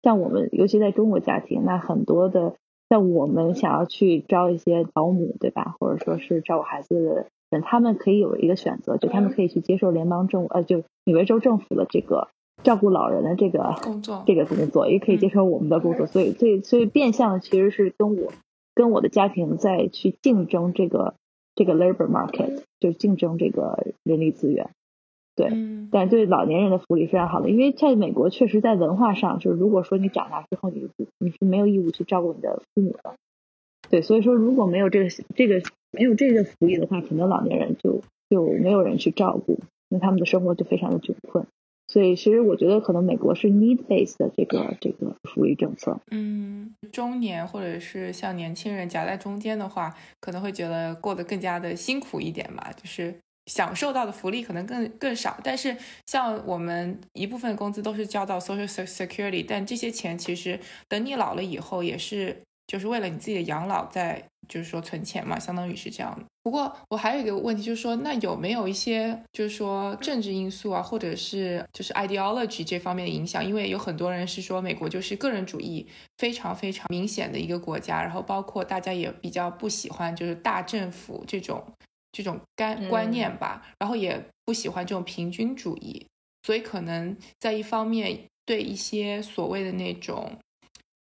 [0.01, 2.55] 像我们，尤其在中国家庭，那很多的，
[2.89, 5.75] 像我们想要去招一些保姆，对吧？
[5.79, 12.29] 或者说是照顾孩子的人，他们可以有一个选择，就他们可以去接受联邦政，呃，就纽约州政府的这个。
[12.65, 18.33] 照顾老人的这个工作，这个工作也可以接受我们的工作，所以，所以，所以变相的其实是跟我
[18.73, 21.13] 跟我的家庭在去竞争这个
[21.55, 24.71] 这个 labor market，就是竞争这个人力资源。
[25.35, 25.51] 对，
[25.91, 33.15] 但对老年人的福利非常好的，因为在美国确实在文化上，就是如果说你长大之后你你是没有义务去照顾你的父母的。
[33.89, 41.45] 对，所以说如果没有这个这个没有这个福利的话，可能老年人就就没有人去照顾，那他们的生活就非常的窘困。
[41.95, 45.97] 所以，其实我觉得可能美国是 need-based 的这个这个福利政策。
[46.11, 55.37] 嗯，中年或者是像年轻人夹在中间的话，可能会觉得过得更加的辛苦一点吧，就是享受到的福利可能更更少。
[55.41, 62.41] 但是，像我们一部分工资都是交到 social security，但这些钱其实等你老了以后也是。
[62.67, 66.25] 就是为了你自己的养老，在就是说存钱嘛，相当于是这样的。
[66.43, 73.43] 不过我还有一个问题，就是说，那有没有一些就是说政治因素啊，或者是就是 ideology 这方面的影响？
[73.43, 81.63] 因为有很多人是说美国就是个人主义非常非常明显的一个国家，然后包括大家也比较不喜欢就是大政府这种
[82.11, 86.05] 这种干观念吧，然后也不喜欢这种平均主义，
[86.43, 90.31] 所以可能在一方面对一些所谓的那种。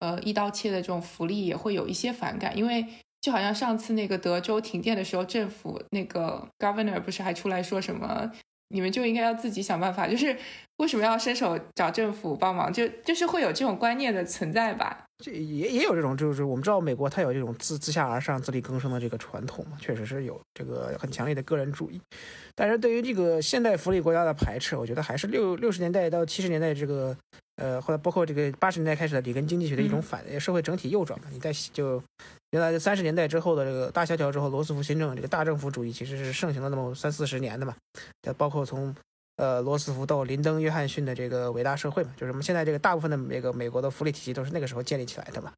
[0.02, 2.84] 呃，一刀切的这种福利也会有一些反感，因为
[3.20, 8.32] 就好像上次那个德州停电的时候，政府那个 governor 不是还出来说什么，
[8.72, 10.36] 你们就应该要自己想办法，就是
[10.78, 15.04] 为什么要伸手找政府帮忙，就就是会有这种观念的存在吧？
[15.22, 22.00] 这也也有这种，就是我们知道美国它有这种自自下而上、自力更生的这个传统嘛，确实是有这个很强烈的个人主义。
[22.54, 27.16] 但是对于这个现代福利国家的排斥，我觉得还是六六十年代到七十年代这个。
[27.56, 32.02] 呃，后来包括这个八十年代开始的里根经济学的一种反社会整体右转嘛，你在就
[32.52, 37.74] 原来三十年代之后的这个大萧条之后，罗斯福新政这个大政府主义其实是盛行了那么三四十年的嘛，
[38.36, 38.94] 包括从
[39.36, 45.50] 呃罗斯福到林登、约翰逊的这个伟大社会嘛，就是我们现在这个大部分的这个美国的福利体系都是那个时候建立起来的嘛，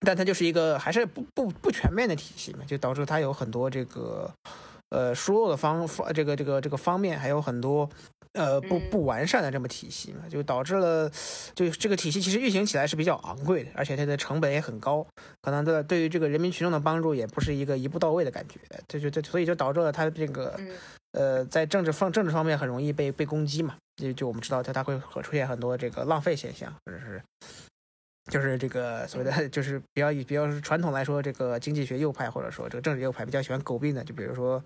[0.00, 4.32] 但它就是一个还是不不不全面的体系嘛，就导致它有很多这个
[4.88, 7.86] 呃疏漏的方方这个这个这个方面还有很多。
[8.36, 11.10] 呃，不不完善的这么体系嘛，就导致了，
[11.54, 15.04] 就这个体系其实运行起来是比较昂贵的，而且它的成本也很高，
[15.42, 20.60] 可能的对于这个人民群众的帮助也不是一个一步到位的感觉，这就这所以就导致了它这个，
[21.12, 27.20] 呃，在政治方政治方面很容易被被攻击嘛，就就我们知道它它会出现很多这个浪费现象，或者是。
[28.28, 34.60] 就是这个所谓的，就是比较以比较传统来说，这个经济学右派或者说这个政治右派比较喜欢诟病的，就比如说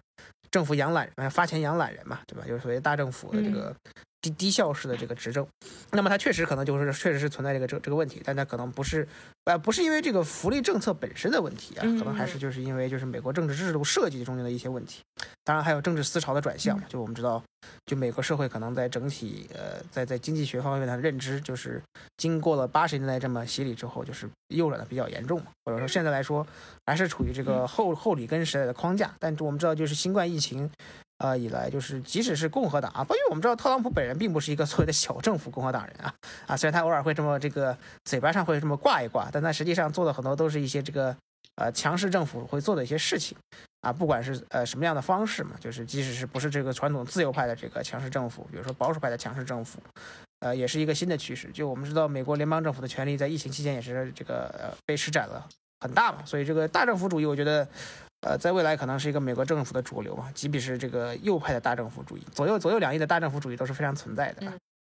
[0.51, 2.45] 政府养懒人，发钱养懒人嘛，对吧？
[2.47, 3.75] 就是所谓大政府的这个。
[4.23, 5.47] 低低效式的这个执政，
[5.93, 9.07] 那么它确实可能就是确实是存在这个这这个问题，但它可能不是，
[9.45, 15.03] 呃，不是因为这个福利政策本身的问题啊，可能还是就是因为就是美国政治制度设计中间的一些问题，
[15.45, 17.43] 当然还有政治思潮的转向，就我们知道，
[17.87, 21.83] 就美国社会可能在整体呃在在经济学方面的认知，就是
[22.19, 26.47] 经过了八十年代这么洗礼之后，就是右转的比较严重嘛，或者说现在来说
[26.85, 30.71] 还是处于这个后后里根时代的框架，但我们知道就是新冠疫情。
[31.21, 36.15] 呃，以来就是即使是共和党啊，因为我们知道特朗普本人并不是一个所谓的小政府共和党人啊
[36.47, 41.15] 啊，虽然他偶尔会这么这个嘴巴上会这么挂一挂，但他实际上做的很多都是一些这个
[41.57, 43.37] 呃强势政府会做的一些事情
[43.83, 49.79] 啊，不管是呃什么样的方式嘛，就是即使是不是这个传统自由派的这个强势政府，比如说保守派的强势政府，
[50.39, 51.51] 呃，也是一个新的趋势。
[51.53, 55.47] 就我们知道，美国联邦政府的权力在疫情期间也是这个被施展了
[55.81, 57.69] 很大嘛，所以这个大政府主义，我觉得。
[58.23, 64.43] 呃，在未来可能是一个美国政府的主流嘛，即便是这个右派的大政府主义，左右左右两翼的大政府主义都是非常存在的。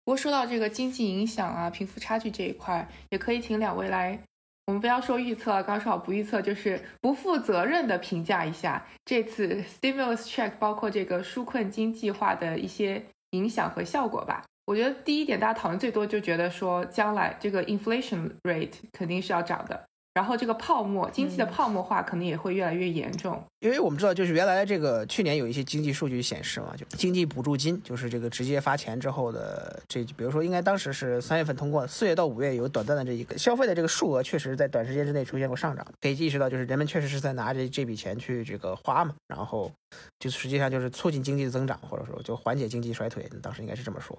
[0.04, 4.20] 不过说到这个经济影响啊、贫富差距这一块，也可以请两位来，
[4.66, 14.44] 我们不要说预测，刚刚说好不预测，就是不负责任的评价一下这次 stimulus check 包括这个纾困经济化的一些影响和效果吧。
[14.66, 19.88] 我觉得第一点大家讨论最多就觉得说，将来这个 inflation rate 肯定是要涨的。
[20.14, 39.72] 然后这个泡沫经济的泡沫化可能也会越来越严重，因为我们知道，就是原来这个去年有一些经济数据显示嘛，就经济补助金，就是这个直接发钱之后的这，比如说应该当时是三月份通过，四月到五月有短暂的这一个消费的这个数额，确实在短时间之内出现过上涨，可以意识到就是人们确实是在拿着这笔钱去这个花嘛，然后
[40.20, 44.18] 就实际上就是促进经济的增长，或者说就缓解经济衰退，当时应该是这么说。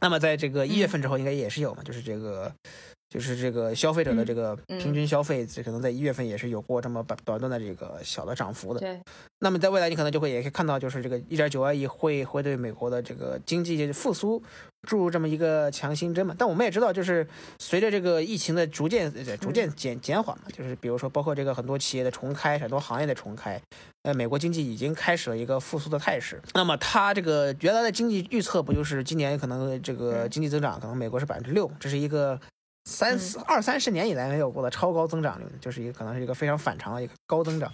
[0.00, 2.52] 那么在这个一月份之后，应该也是有嘛，就是这个。
[3.10, 8.80] 就是这个消费者的这个平均消费，这可能在一月份也是有过这么短短的这个小的涨幅的。
[8.80, 9.00] 对。
[9.38, 14.42] 那么在未来，你可能就会也可以看到，就是这个一点九万亿会会对美国的这个经济复苏
[14.88, 16.34] 注入这么一个强心针嘛？
[16.36, 17.24] 但我们也知道，就是
[17.60, 23.60] 随着这个疫情的逐渐逐渐减减缓嘛，就是比如说包括这个很多企业的重开，很多行业的重开，
[24.04, 26.40] 呃，美国经济已经开始了一个复苏的态势。
[26.54, 32.40] 那么它这个原来的经济预测不就是今年可能这个经济增长可能美国是百分之六，这是一个。
[32.86, 37.72] 三四二三十年以来没有过的超高增长率，就是一个可能是一个非常反常的一个高增长。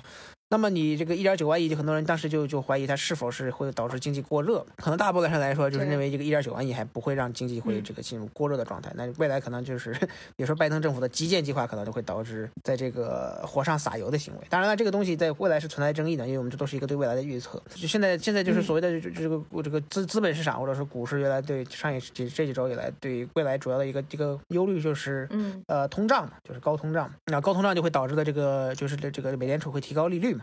[0.51, 4.67] 那么你这个一点九万亿，就很多人当时就就怀疑它是否是会导致经济过热。
[4.77, 8.91] 可能大部分人来说，就是认为这个一点九万亿还不会让经济会这个进入过热的状态。
[8.97, 14.41] 那未来可能就是，比如说拜登政府的基建计划，可能就会导致在这个火上撒油的行为。
[14.51, 17.63] 当然了，这个东西在未来是存在争议的，因为我们这都是一个对未来的预测。
[17.77, 27.09] 就现在现在就是所谓的这个这个资资本市场或者是股市，原来对上一几这几周以来对未来主要的一个一个忧虑就是，嗯呃通胀嘛，就是高通胀。
[27.27, 30.40] 那高通胀就会导致的这个就是这个美联储会提高利率嘛。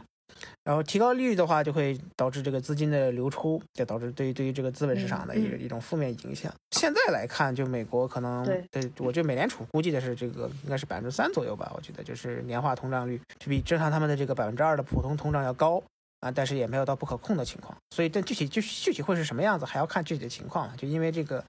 [0.63, 6.54] 然后提高利率的话，就会导致这个资金的流出，就导致对于对于这个资本市场的一一种负面影响。
[6.72, 15.82] 现在来看，就美国可能对，我觉得美联储估计的是这个应该是百分之三左右吧，我觉得就是年化通胀率就比正常他们的这个百分之二的普通通胀要高。
[16.19, 20.75] 啊，但是也没有到不可控的情况，所以但具体就具体会是什么样子，还要看具体的情况。
[20.75, 21.43] 就因为这个，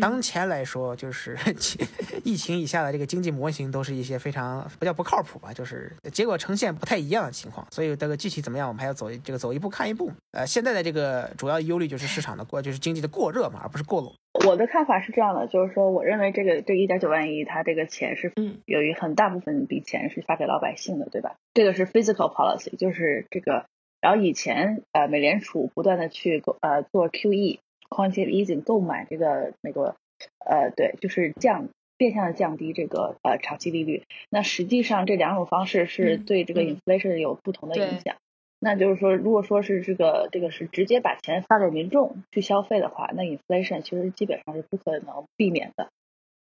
[0.00, 1.36] 当前来说，就是
[2.24, 7.66] 疫情以下的这个经济模型都是一些非常不叫不靠谱吧，就是结果呈现不太一样的情况。
[7.70, 10.10] 所以这个具体怎么样，我们还要走这个走一步看一步。
[10.32, 14.10] 呃，现在的这个主要忧虑就是市场的过，就是经济的过热嘛，而不是过冷。
[14.46, 18.32] 我的看法是这样的，就是说，我认为这个这一点九万亿，它这个钱是
[18.64, 21.36] 有一很大部分笔钱是发给老百姓的，对吧？
[21.52, 23.66] 这个是 physical policy，就是这个。
[24.04, 29.96] 然后以前呃，美联储不断的去购呃做 QE，quantitative easing 购买这个美国
[30.44, 34.02] 呃对，就是降变相的降低这个呃长期利率。
[34.28, 38.16] 那实际上这两种方式是对这个 inflation 有不同的影响。
[38.60, 45.88] 那就是说，如果说是这个这个是直接把钱发给民众去消费的话，那 inflation 其实基本上是不可能避免的。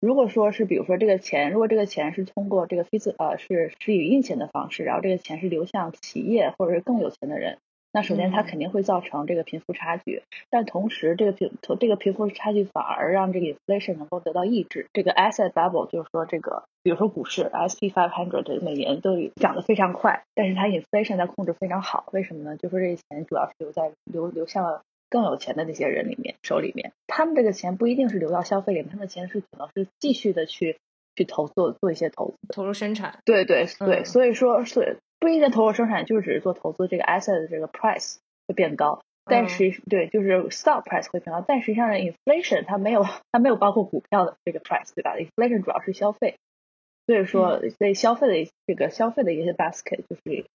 [0.00, 7.58] 如果说是，比如说这个钱，如果这个钱是通过这个非自呃是是以印钱的方式，然后这个钱是流向企业或者是更有钱的人，
[7.92, 14.86] 那首先它嗯肯定会造成这个贫富差距，但同时这个贫这个贫富差距反而让这个 inflation 能够得到抑制。
[14.94, 22.06] 这个 asset bubble 就是说这个，比如说股市 S P 500每年都涨得非常快，但是它 inflation 在控制非常好。
[22.12, 22.56] 为什么呢？
[22.56, 24.80] 就说这些钱主要是留在流流向了
[25.10, 30.78] 更有钱的那些人里面手里面，他们这个钱不一定是流到消费里面，他们的钱是可能是继续的去
[31.16, 32.54] 去投做做一些投资。
[32.54, 33.18] 投入生产。
[33.24, 39.02] 对对对，嗯所以说，所以不一定投入生产，就是只是做投资，这个 asset 的这个 price 会变高。
[39.26, 46.36] 但嗯是、对，就是 stock price 会变高，但实际上 inflation 它没有它没有包括股票的这个 price，对吧？inflation 主要是消费，
[47.06, 50.46] 所以说所以消费的一这个消费的一些 basket 就是，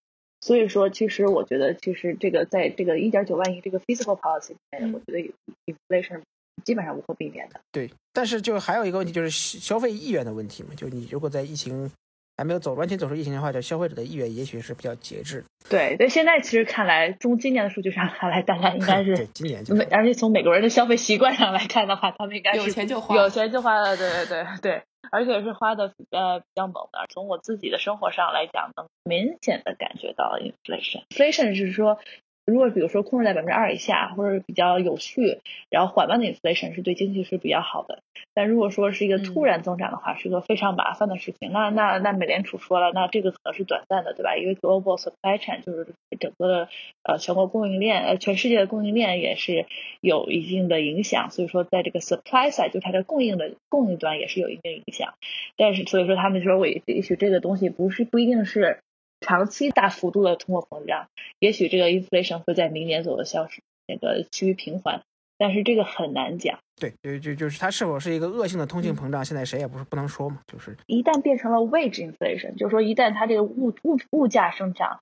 [0.45, 5.33] 所以说其实我觉得其实这个在这个一点九万亿这个 fiscal policy 里面，嗯我觉得
[5.65, 6.21] inflation
[6.63, 7.59] 基本上无可避免的。
[7.71, 11.91] 对，但是就还有一个问题就是消费意愿的问题嘛，就你如果在疫情
[12.37, 15.45] 还没有走完全走出疫情的话，就消费者的意愿也许是比较节制的。
[15.69, 26.99] 对但，现在其实看来，从今年的数据上看来，大家应该是 对，今年就美，而且从美国人的消费习惯上来看的话，他们应该是有钱就花有钱就花了，对对对对，而且是花的呃比较猛的。
[27.09, 31.03] 从我自己的生活上来讲，能明显的感觉到 inflation。
[31.09, 31.97] inflation 是说，
[32.45, 35.39] 如果比如说控制在百分之二以下，或者比较有序，
[35.69, 37.99] 然后缓慢的 inflation 是对经济是比较好的。
[38.33, 41.51] 但如果说是一个突然增长的话，是个非常麻烦的事情。
[41.51, 44.35] 那那那美联储说了，那这个可能是短暂的，对吧？
[44.37, 45.87] 因为 global supply chain 就是
[46.19, 46.69] 整个的
[47.03, 49.65] 呃全国供应链，呃全世界的供应链也是
[50.01, 51.31] 有一定的影响。
[51.31, 55.15] 所以说，在这个 supply side 就它的供应的供应端也是有一定影响。
[55.57, 58.79] 但是所以说他们说，我也许这个东西不是不一定是
[59.25, 61.07] 长期大幅度的通货膨胀，
[61.39, 65.01] 也许这个 inflation 会在明年左右消失，那个趋于平缓。
[65.37, 66.59] 但是这个很难讲。
[66.79, 74.99] 对，就就就是它是否是一个恶性的通性膨胀，现在谁也不是不能说嘛，就是一旦变成了 wage inflation，就是说一旦它这个物物物价生长，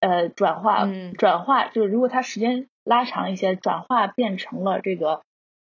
[0.00, 5.22] 呃，转化、嗯转化，就是如果它时间拉长一些，转化变成了这个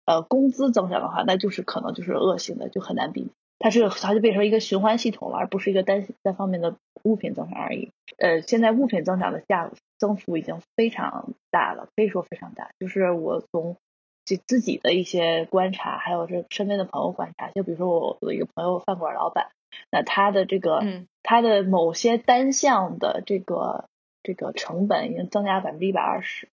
[0.05, 3.31] 呃工资增长的话，那就是可能就是恶性的，就很难避免。
[3.63, 7.91] 它是它就变成一个循环系统了，而不是一个单单方面的物品增长而已。
[8.17, 12.71] 呃，现在物品增长的价增幅已经非常大了，可以说非常大。
[12.77, 13.77] 就是我从
[14.25, 19.51] 自自己的一些观察，还有这身边的朋友观察，就比如说我有一个朋友饭馆老板，
[19.89, 23.85] 那他的这个、嗯他的某些单项的这个
[24.23, 26.49] 这个成本已经增加百分之一百二十，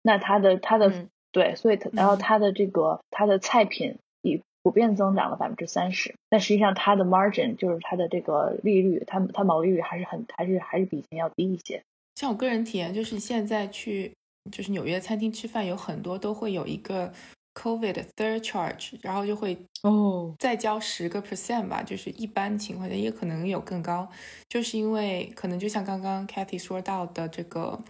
[0.00, 11.80] 那他的他的、嗯对，所以他然后嗯他的这个他的菜品以普遍增长了百分之三十，但实际上它的 margin 就是它的这个利率，它它毛利率还是很还是还是比以前要低一些。
[12.16, 14.12] 像我个人体验，就是现在去
[14.50, 17.12] 就是纽约餐厅吃饭，有很多都会有一个
[17.54, 24.08] COVID third charge，然后就会哦，再交十个 percent 吧，就是一般情况下也可能有更高，
[24.48, 27.80] 就是因为可能就像刚刚 Kathy 说到的这个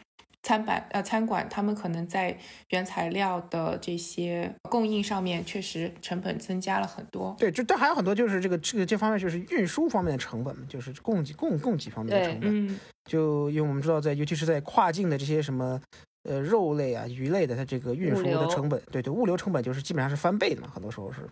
[0.47, 2.39] 餐板呃餐馆，他们可能在
[2.69, 7.35] 原材料的这些供应上面确实成本增加了很多。
[7.37, 12.69] 对，就但还有很多就是这个这个这方面就是运输方面的成本嘛，就是供给供供给方面的成本。
[12.69, 12.79] 嗯，
[13.11, 15.81] 就因为我们知道在尤其是在跨境的这些什么
[16.23, 21.29] 呃肉类啊、鱼类的，它这个运输的成本，对对，物流成本就是基本上是翻倍的嘛，很多时候是。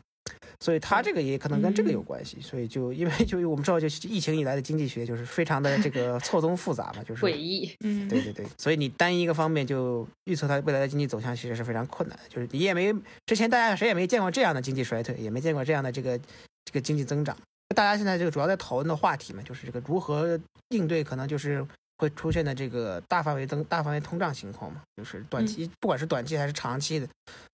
[0.64, 7.70] 所以它这个也可能跟这个有关系，所以就因为就我们知道，就疫情以来的经济学就是非常的这个错综复杂嘛，就是诡异。
[7.80, 12.24] 嗯，对对对，所以你单一个方面就预测它未来的经济走向，其实是非常困难的。
[12.30, 12.90] 就是你也没
[13.26, 16.18] 之前大家谁也没见过这样的经济衰退，也没见过这样的这个
[16.64, 17.36] 这个经济增长。
[17.74, 20.40] 大家现在这个主要在讨论的话题嘛，就是这个如何
[20.70, 21.62] 应对可能就是
[21.98, 27.08] 会出现的这个大范围增大范围通胀情况嘛，就是短期、不管是短期还是长期的，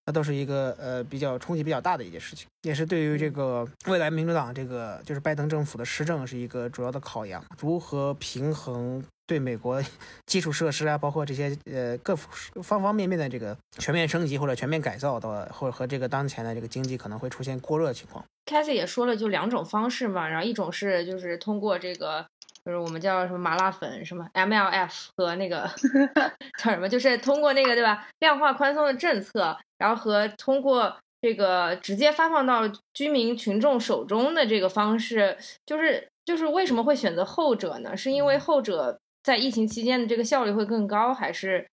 [0.07, 9.83] 那都是一个呃比较冲击比较大的一件事情，也是对于这个未来民主党这个就是拜登政府的施政是一个主要的考量，如何平衡对美国
[10.27, 18.25] 基础设施啊，包括这些呃各方方面面的这个全面升级或者全面改造的，或者和这个当前的这个经济可能会出现过热情况。
[18.47, 22.27] Cathy 也说了，就两种方式嘛，然后一种是就是通过这个，
[22.71, 25.69] 就是我们叫什么麻辣粉，什么 MLF 和那个
[26.63, 32.63] 叫什么，就是通过那个对吧，量化宽松的政策，然后和通过这个直接发放到
[32.95, 37.97] 居民群众手中的这个方式，就是就是为什么会选择后者呢？
[37.97, 41.67] 是因为后者在疫情期间的这个效率会更高，还是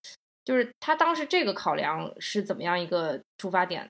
[0.43, 3.88] 就是他当时这个考量是怎么样一个出发点？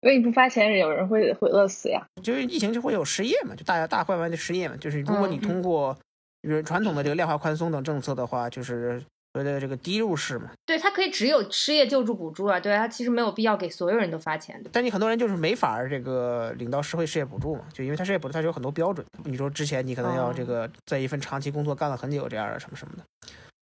[0.00, 2.04] 因为你不发钱，有人会会饿死呀。
[2.24, 4.76] 就是疫情就会有失业嘛，就大家大范围的失业嘛。
[4.78, 5.96] 就是如果你嗯通过
[6.42, 8.98] 就是传统的这个量化宽松等政策的话，就是
[9.32, 10.50] 所谓的这个低入式嘛。
[10.66, 14.70] 对它可以只有失业救助补助啊，对它其实没有必要给所有人都发钱的。
[14.72, 19.06] 但你很多人就是没法儿这个领到社会失业补助嘛，就因为它失业补助它是有很多标准。
[19.24, 23.02] 你说之前你可能要这个在一份长期工作干了很久这样的什么什么的，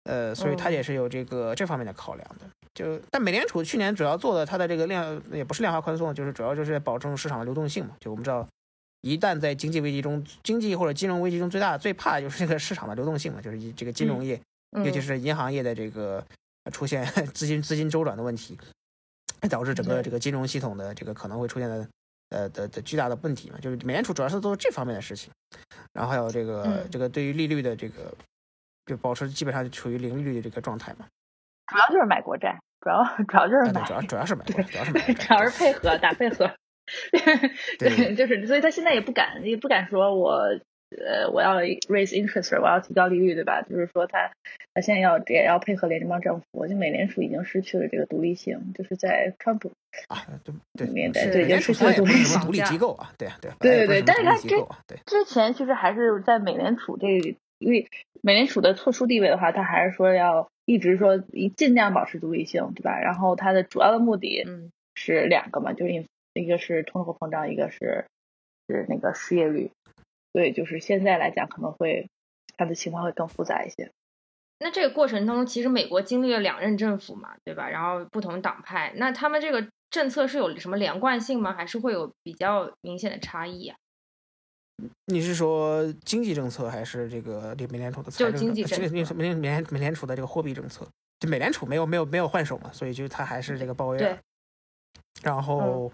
[0.04, 2.46] 呃，所以它也是有这个这方面的考量的。
[2.74, 7.96] 就但美联储去年主要做的它的这个量也不是量化宽松，就是主要就是保证市场的流动性嘛。
[7.98, 8.46] 就我们知道，
[9.00, 14.40] 一旦在经济危机中，经济或者金融危机中最大最怕的就是这个市场的流动性嘛，就是这个金融业，
[14.84, 16.24] 尤其是银行业的这个
[16.72, 18.58] 出现 资金资金周转的问题，
[19.48, 21.88] 导致整个这个金融系统的这个可能会出现的
[22.30, 23.58] 呃的的巨大的问题嘛。
[23.60, 25.32] 就是美联储主要是做这方面的事情，
[25.92, 28.12] 然后还有这个这个对于利率的这个
[28.86, 31.06] 就保持基本上处于零利率的这个状态嘛。
[31.66, 32.58] 主要就是买国债。
[32.80, 36.48] 主要主要就是买，主要主要是买，主要是买，主要是配合打配合。
[37.78, 40.32] 对， 就是，所以他现在也不敢，也不敢说我，
[40.96, 43.62] 呃，我要 raise interest，我要提高利率，对吧？
[43.62, 44.30] 就是说他，
[44.74, 49.72] 他现在要也要配合联邦政府，就美联储已经失去了这个独立性，就是在川普
[50.08, 52.40] 啊，对对，年代对，已经失去了独立性。
[52.40, 54.48] 独立机构啊，对对对对对，但是他这
[54.86, 57.06] 对之前其实还是在美联储这，
[57.58, 57.86] 因为
[58.22, 60.48] 美联储的特殊地位的话，他还是说要。
[60.68, 63.00] 一直说一尽量保持独立性，对吧？
[63.00, 64.44] 然后它的主要的目的
[64.94, 66.04] 是两个嘛，就是
[66.38, 68.06] 一个是通货膨胀，一个是
[68.68, 69.70] 是那个失业率。
[70.32, 72.08] 对，就是现在来讲可能会
[72.56, 73.90] 它的情况会更复杂一些。
[74.60, 77.68] 那这个过程当中，其实美国经历了两任政府嘛，对吧？
[77.68, 81.52] 然后不同党派，那他们这个政策是有什么连贯性吗？
[81.52, 83.76] 还是会有比较明显的差异啊？
[85.06, 88.32] 你是说经济政策还是这个美联储的财政？
[88.32, 89.14] 就经济政策。
[89.14, 90.86] 美美联美联储的这个货币政策，
[91.20, 94.18] 就美联储没有没有没有换手嘛，所以就它还是这个鲍威尔。
[95.22, 95.90] 然后，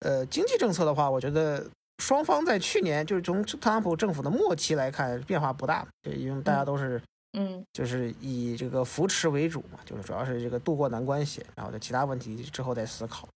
[0.00, 1.64] 呃，经济政策的话，我觉得
[1.98, 7.00] 双方在去年就是从特朗普政府的末期来看变化不大，对，因为大家都是
[7.32, 13.28] 嗯，就是以这个扶持为主嘛，就是主要是这个渡过难关些，然后其他问题之后再思考。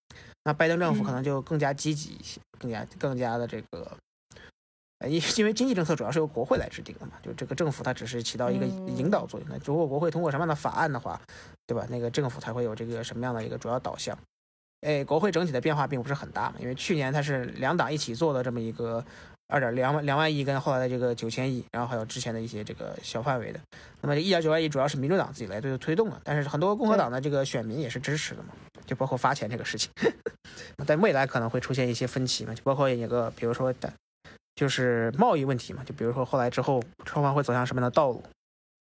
[0.45, 3.97] 那拜登政府可能就更加积极一些，更加更加的这个。
[5.07, 9.47] 因 因为经济政策主要是由国会来制定的嘛，就这个政府它只是起到一个引导作用。
[9.51, 11.21] 那如果国会通过什么样的法案的话，
[11.67, 11.87] 对吧？
[11.91, 14.17] 那个政府才会有这个什么样的一个主要导向。
[14.85, 19.05] 哎，国会整体的变化并不是很大嘛，因为去年它是两党一起做的这么一个
[19.49, 23.59] 二点两万两万亿跟后来的这个九千亿，然后还有之前的一些这个小范围的。
[24.01, 28.51] 那么一点九万亿主要是民主党自己来推推动的，但是很多共和党的这个选民也是支持的嘛，
[28.87, 29.91] 就包括发钱这个事情。
[30.87, 33.93] 在未来可能会出现一些分歧嘛，就包括一个比如说的。
[34.57, 38.23] 就是贸易问题嘛，就比如说后来之后双方会走向什么样的道路？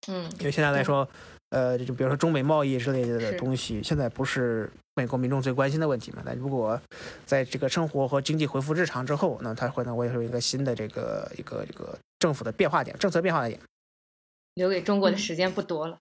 [0.06, 1.08] 嗯，因为现在来说，
[1.50, 6.22] 呃，就比如说中美贸易之类的东西，现在不是美国民众最关心的问题嘛。
[6.24, 6.80] 那如果
[7.26, 13.60] 在这个生活和经济恢复日常之后，那它会能会有一个新的这个一个一个政府的变化点，政策变化的点。
[14.54, 15.98] 留给中国的时间不多了。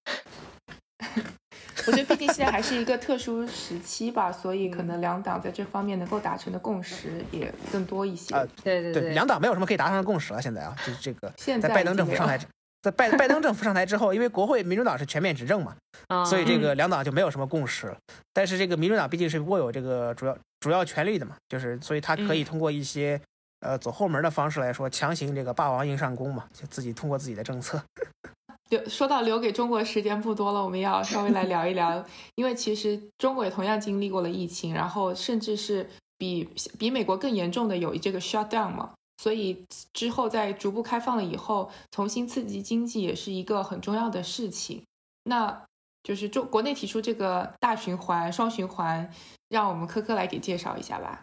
[1.86, 8.34] 我觉得毕竟现在还是一个特殊时期吧，所以可能两党在这方面能够达成的共识也更多一些。
[8.34, 10.42] 啊，对对对，两党没有什么可以达成的共识了。
[10.42, 12.40] 现在啊，就是这个，现在拜登政府上台，
[12.84, 15.74] 在拜拜登政府上台之后，因为国会民主党是全面执政嘛，
[16.30, 17.98] 所以这个两党就没有什么共识了。
[18.34, 23.20] 但是这个民主党毕竟是握有这个主要主要权力的嘛，就是所以他可以通过一些
[23.62, 27.82] 呃走后门的方式来说，强行这个霸王硬上弓嘛，就自己通过自己的政策。
[28.70, 32.04] 留说到留给中国时间不多了，我们要稍微来聊一聊，
[32.36, 38.92] 因为其实中国也同样经历过了疫情，然后甚至是比比美国更严重的有这个 shutdown 嘛，
[39.24, 44.84] 所以之后在逐步开放了以后，重新刺激经济也是一个很重要的事情。
[45.24, 45.64] 那
[46.04, 49.10] 就是中国内提出这个大循环、双循环，
[49.48, 51.22] 让我们科科来给介绍一下吧。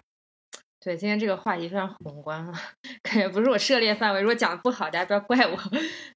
[0.82, 2.58] 对，今天这个话题非常宏观啊，
[3.02, 4.22] 感觉不是我涉猎范围。
[4.22, 5.58] 如果讲的不好，大家不要怪我。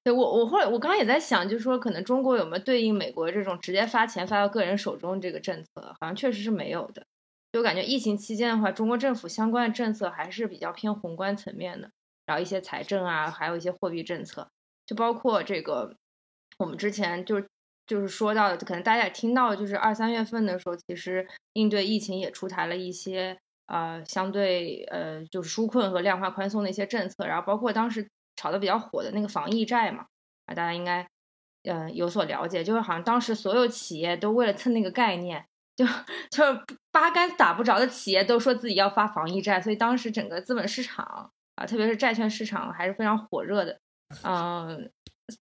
[0.03, 7.05] 对我，我后来我刚刚也在想，就是说，可能中国有没有对应美国这种直接发钱发到个人手中这个政策，好像确实是没有的。
[7.55, 11.89] 就感觉疫情期间的话，中国政府相关的政策还是比较偏宏观层面的，
[12.27, 14.51] 然后一些财政啊，还有一些货币政策，
[14.85, 15.95] 就包括这个
[16.59, 17.41] 我们之前就
[17.87, 23.39] 就是说到的，可能大家也听到，就是二三月份的时候，其实应对疫情也出台了一些。
[23.67, 30.05] 呃，相对呃，就是纾困和量化宽松的一些政策，然后包括当时炒的比较火的那个防疫债嘛，
[30.45, 31.09] 啊，大家应该
[31.63, 35.47] 嗯有所了解，就是好像当时所有企业都为了蹭那个概念，
[35.77, 35.85] 就
[36.31, 36.61] 就是
[36.93, 43.79] 八竿打不着的企业都说自己要发防疫债，所以当时整个资本市场啊，特别是债券市场还是非常火热的，
[44.23, 44.91] 嗯，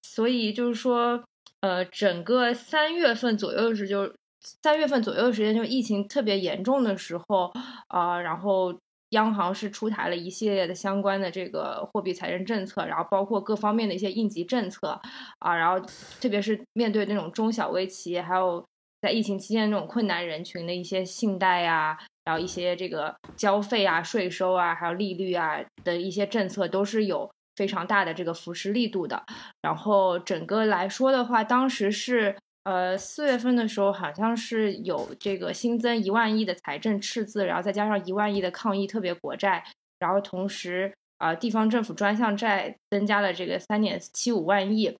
[0.01, 1.23] 所以就是说，
[1.61, 4.13] 呃，整个三月份左右时就。
[4.61, 7.49] 三月份左右的时间，就疫情特别严重的时候，
[7.87, 8.77] 啊，然后
[9.11, 14.99] 央行是出台了一系列的相关的这个货币财政政策，然后包括各方面的一些应急政策，
[15.39, 15.79] 啊，然后
[16.19, 18.61] 特别是面对那种中小微企业，还有
[19.03, 29.21] 在疫情期间这种困难人群的一些信贷呀，然后一些这个交费啊、税收啊，还有利率啊的一些政策，都是有非常大的这个扶持力度的。
[29.61, 32.33] 然后整个来说的话，当时是。
[32.65, 39.61] 呃，四月份的时候好像是有这个新增一万亿的财政赤字，然后再加上一万亿的抗疫特别国债，
[39.99, 44.95] 然后同时啊，地方政府专项债增加了这个三点七五万亿。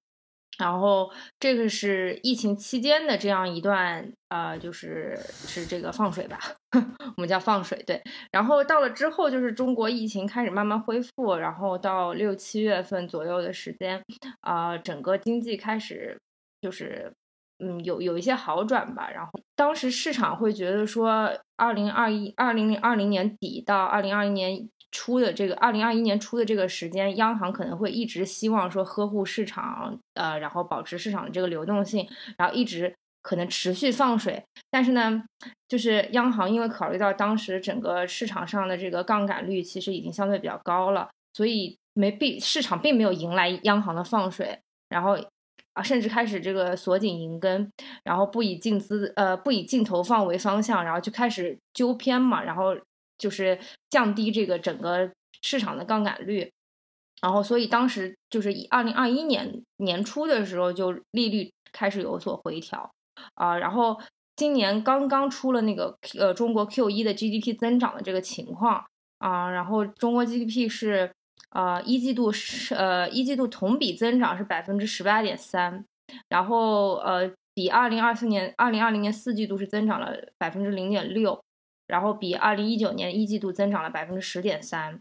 [0.59, 6.39] 然后这个是疫情期间的这样一段，呃，就是是这个放水吧，
[7.17, 8.01] 我们叫放水，对。
[8.31, 14.01] 然后到了之后，就是中国疫情开始慢慢恢复，然后到六七月份左右的时间，
[14.41, 16.19] 啊，整个经济开始
[16.61, 17.11] 就是，
[17.57, 19.09] 嗯，有有一些好转吧。
[19.09, 24.69] 然后当时市场会觉得说，二零二一二零二零年底到二零二一年。
[24.93, 34.41] 出的这个二零二一年初的这个时间，央行可能会一直希望说呵护市场，呃，然后保持市场的这个流动性，然后一直可能持续放水。
[34.69, 35.23] 但是呢，
[35.67, 45.17] 就是央行因为考虑到当时整个市场上的这个杠杆率其实已经相对比较高了，所以没必市场并没有迎来央行的放水，然后
[45.73, 47.67] 啊，甚至开始这个锁紧银根，
[48.03, 52.77] 然后不以净资呃不以净投放为方向，然后就开始纠偏嘛，然后。
[53.17, 53.59] 就是
[53.89, 55.11] 降低这个整个
[55.41, 56.51] 市场的杠杆率，
[57.21, 62.91] 然后所以当时就是二零二一年年初的时候就利率开始有所回调
[63.35, 63.99] 啊，然后
[64.35, 68.85] 今年刚刚出了那个呃中国 Q 一的 GDP 增长的这个情况
[69.19, 71.11] 啊，然后中国 GDP 是
[71.51, 75.85] 呃一季度是呃一季度同比增长是百分之十八点三，
[76.29, 81.39] 然后呃比二零二四年二零二零年四季度是增长了百分之零点六。
[81.93, 84.99] 然后比二零一九年一季度增长了百分之十点三，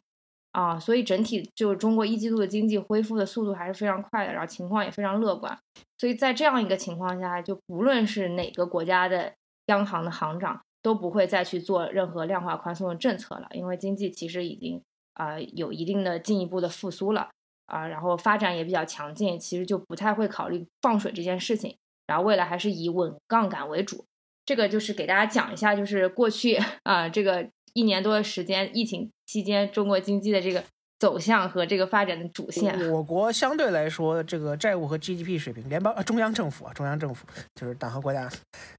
[0.50, 5.58] 啊，所以整体就是中国一季度的经济恢复的速度还是非常快的，然后情况也非常乐观。
[5.96, 9.32] 所以在这样一个情况下，就不论是哪个国家的
[9.68, 14.82] 央行的行长都不会再去做任何量化宽松的政策了，因为经济其实已经
[15.14, 17.30] 啊有一定的进一步的复苏了
[17.64, 21.74] 啊，然后发展也比较强劲，其实就不太会考虑放水这件事情，
[22.06, 24.04] 然后未来还是以稳杠杆为主。
[24.44, 30.62] 这个就是给大家讲一下，就是过去 啊，这个一年多的时间，疫情期间中国经济的这个
[30.98, 32.90] 走向和这个发展的主线。
[32.90, 37.24] 我国相对来说，这个债务和 GDP 水平，联邦中央政府啊，中央政府
[37.54, 38.28] 就是党和国家，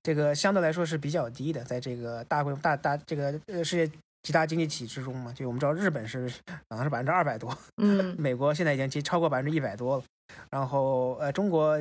[0.04, 6.30] 这个相对来说是比较低的，在这个大规模大大这个呃世界几大经济体之中嘛，就我们知道日本是
[6.70, 10.04] 好像是百分之二百多，嗯，美国现在已经超过百分之一百多了，
[10.52, 11.80] 然后呃中国。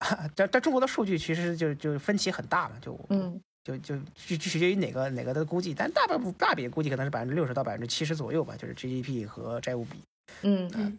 [0.34, 10.00] 但但中国的数据其实就就分歧很大嘛，就嗯，就就取取决于哪个哪个的估计，但大部分大比估计可能是百分之六十到百分之七十左右吧，就是 GDP 和债务比。
[10.42, 10.98] 嗯嗯，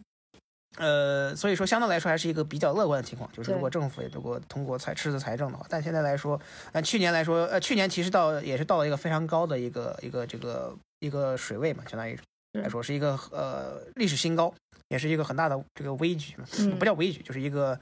[0.76, 6.40] 呃，所以说相对来说还是一个比较乐观的情况，就是如果政府也如果通过财赤字财政的话，但现在来说，
[6.72, 12.18] 呃，去年来说，呃，去年其实到也是到了一个非常高的一个一个这个一个水位嘛，相当于
[12.52, 14.52] 来说是一个呃历史新高，
[14.90, 16.44] 也是一个很大的这个危局嘛，
[16.78, 17.76] 不叫危局，就是一个。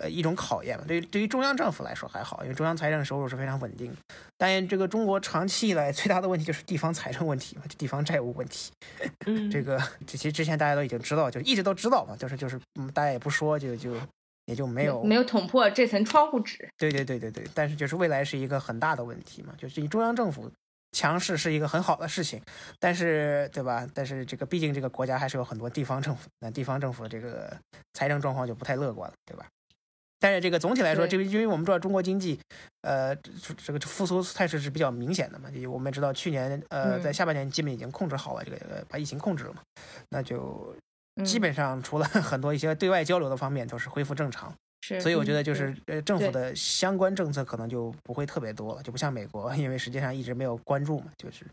[0.00, 0.84] 呃，一种考验嘛。
[0.86, 3.92] 对于对于中央政府来说还好，因为中央财政收入是非常稳定。
[4.36, 8.70] 但这个中国长期以来最大的问题就是地方财政问题嘛，就地方债务问题。
[9.26, 13.92] 嗯， 这个其实之前大家都已经知道，就一直都知道嘛，就是就是嗯，大家也不说，就就
[14.44, 16.68] 也就没有没有捅破这层窗户纸。
[16.78, 20.48] 对对对对对，但是就是未来是一个很大的问题嘛，就是中央政府
[20.92, 22.42] 强势是一个很好的事情，
[22.78, 23.86] 但是对吧？
[23.94, 27.56] 但是这个毕竟这个国家还是有很多地方政府，那地方政府的这个
[27.94, 29.46] 财政状况就不太乐观了，对吧？
[30.20, 32.40] 但是这个总体来说，这个因为我们知道中国经济，
[32.82, 33.14] 呃，
[33.64, 35.48] 这个复苏态势是比较明显的嘛。
[35.48, 39.62] 就我们知道去年，呃，在下半年基本已经控制好了这个把疫情控制了嘛，
[40.08, 40.74] 那就
[41.24, 44.52] 基本上除了 很多一些对外交流的方面都是恢复正常。
[44.80, 51.44] 是，所以我觉得就是呃政府的相关政策可能就不会特别多了，就不像美国， 因为实际上一直没有关注嘛，就是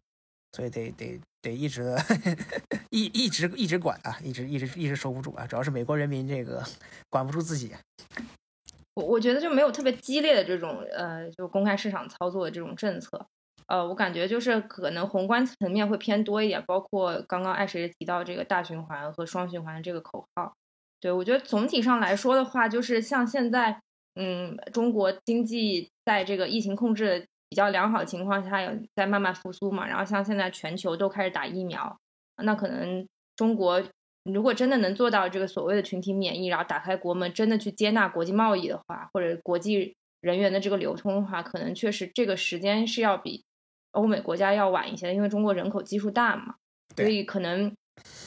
[0.51, 1.95] 所以得得得一直
[2.91, 6.63] 一一直一直管啊，一直一直一直收不住啊，主要是美国人民这个
[7.09, 7.73] 管不住自己。
[8.95, 13.27] 我我觉得就没有特别激烈的这种呃，就公开市场操作的这种政策，
[13.67, 20.53] 呃，我感觉就是可能宏观层面会偏多一点，包括刚刚爱谁提到这个大循环和双循环这个口号。
[20.99, 23.79] 对我觉得总体上来说的话，就是像现在，
[24.15, 31.97] 嗯，中国经济在这个疫情控制比较良好的情况下，有在慢慢复苏嘛，然后像现在全球都开始打疫苗，
[32.43, 33.83] 那可能中国。
[34.23, 43.45] 如果真的能做到这个所谓的群体免疫，然后打开国门，真的去接纳国际贸易的话，或者国际人员的这个流通的话，可能确实这个时间是要比
[43.91, 46.55] 欧美国家要晚一些的，因为中国人口基数大嘛，
[46.95, 47.71] 所以可能，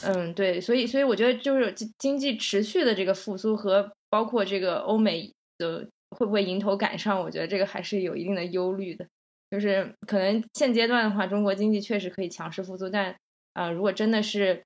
[0.02, 9.06] 嗯，对，所以所以我觉得就是经济持续的这个复苏和包括这个欧美的会不会迎头赶上，我觉得这个还是有一定的忧虑的，
[9.50, 13.16] 就是可能现阶段的话，中国经济确实可以强势复苏，但
[13.52, 14.62] 啊，如果真的是。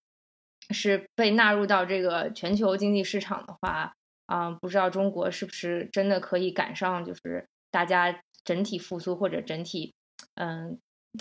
[0.70, 3.92] 是被纳入到这个全球经济市场的话，
[4.26, 9.92] 啊，不知道中国是不是真的可以赶上，就是大家整体复苏或者整体
[10.36, 10.78] 嗯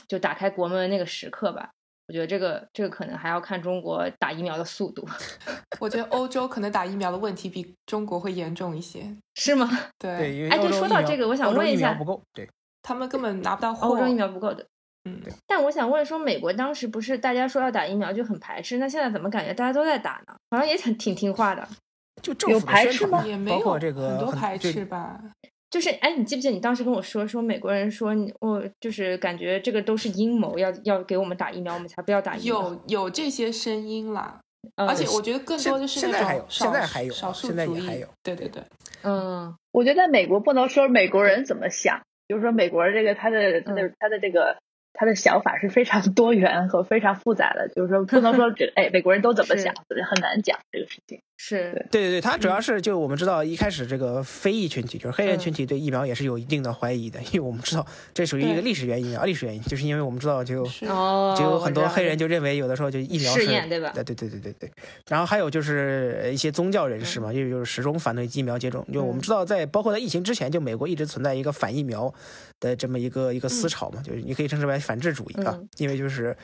[0.07, 1.71] 就打开国门的那个时刻吧。
[2.12, 5.07] 我觉得这个这个可能还要看中国打疫苗的速度。
[5.80, 9.66] 我觉得欧洲可能打疫苗的问题比中国会严重一些，是吗？
[9.97, 12.45] 对，对，因为哎对欧洲疫苗说到这个我想问一下不够，对，
[12.84, 13.88] 他们根本拿不到货。
[13.88, 14.68] 欧洲疫苗不够的。
[15.05, 20.36] 嗯，但我想问说，美国当时不是大家说要打疫苗就很排斥，那现在怎么感觉大家都在打呢？
[20.49, 21.66] 好像也挺挺听话的。
[22.22, 25.18] 就政府的有排斥吗宣传包也没有括这个很多排斥吧。
[25.72, 32.61] 就是哎，你记不记得你当时跟我说说美国人说你我就是感觉这个都是阴谋，要要给我们打疫苗，我们才不要打疫苗。
[32.61, 34.41] 有有这些声音啦，
[34.76, 38.07] 嗯，而且我觉得更多的是那现现在还有现在还有少数现在族裔也还有。
[38.22, 38.61] 对对对，
[39.03, 44.57] 嗯我觉得在美国不能说美国人怎么想，就是说美国人这个他的他的他的这个
[44.91, 51.22] 他的想法是非常多元和非常复杂的，就是说不能说这 哎美国人都怎么想，很难讲这个事情。
[51.44, 51.74] 是。
[51.89, 52.50] 对对对，它主嗯。
[52.50, 57.84] 要是就我们知道一开始这个非裔群体，就是黑人群体对疫苗也是有一定的怀疑的，因为我们知道
[58.14, 63.92] 这属于一个历史原因啊，历史原因，就是因为我们知道就哦，就有很多黑人就认为有的时候就疫苗是试验对吧？
[63.96, 64.72] 对对对对对对。
[65.08, 67.24] 然后还有就是一些宗教人士嗯。
[67.24, 68.86] 嘛，就就是始终反对疫苗接种。
[68.94, 72.14] 就我们知道在包括在疫情之前，就美国一直存在一个反疫苗
[72.60, 76.36] 的这么一个一个思潮嘛，就是你可以称之为反智主义啊嗯，因为就是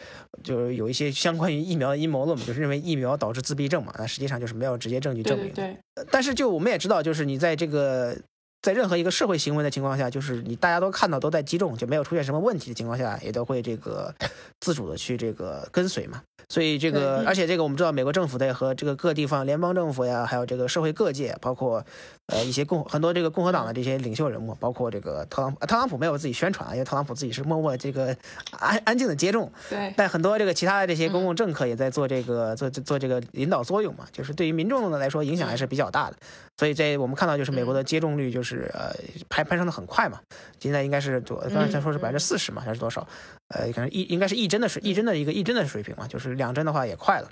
[0.44, 5.54] 就是有一些相关于疫苗的阴谋论嘛，就是认为疫苗导致自闭症嘛，那实际上就是没有直接证据证明的。
[5.56, 8.18] 对对，但是就我们也知道，就是你在这个
[8.62, 14.14] 在任何一个社会行为的情况下，就是你大家都看到都在击中，就没有出现什么问题的情况下，也都会这个
[14.60, 16.22] 自主的去这个跟随嘛。
[16.50, 21.86] 所以这个，而且这个我们知道，美国政府的和这个各地方联邦政府呀，还有这个社会各界，包括
[22.28, 28.16] 呃一些共很多这个共和党的这些领袖人物，包括这个特朗普，特朗普没有自己宣传啊，因为特朗普自己是默默这个
[28.52, 36.18] 安安静的接种，对但很多这个其他的这些公共政客也在做这个、做做这个引导作用嘛，就是对于民众的来说影响还是比较大的。
[36.58, 38.92] 所以在我们看到就是美国的接种率就是呃
[39.30, 40.20] 攀攀升的很快嘛，
[40.60, 43.08] 现在应该是多刚才说是百分之四十嘛，还是多少？
[43.50, 47.30] 呃，可能一应该是一针的水一针的一个一针的水平嘛，就是两针的话也快了。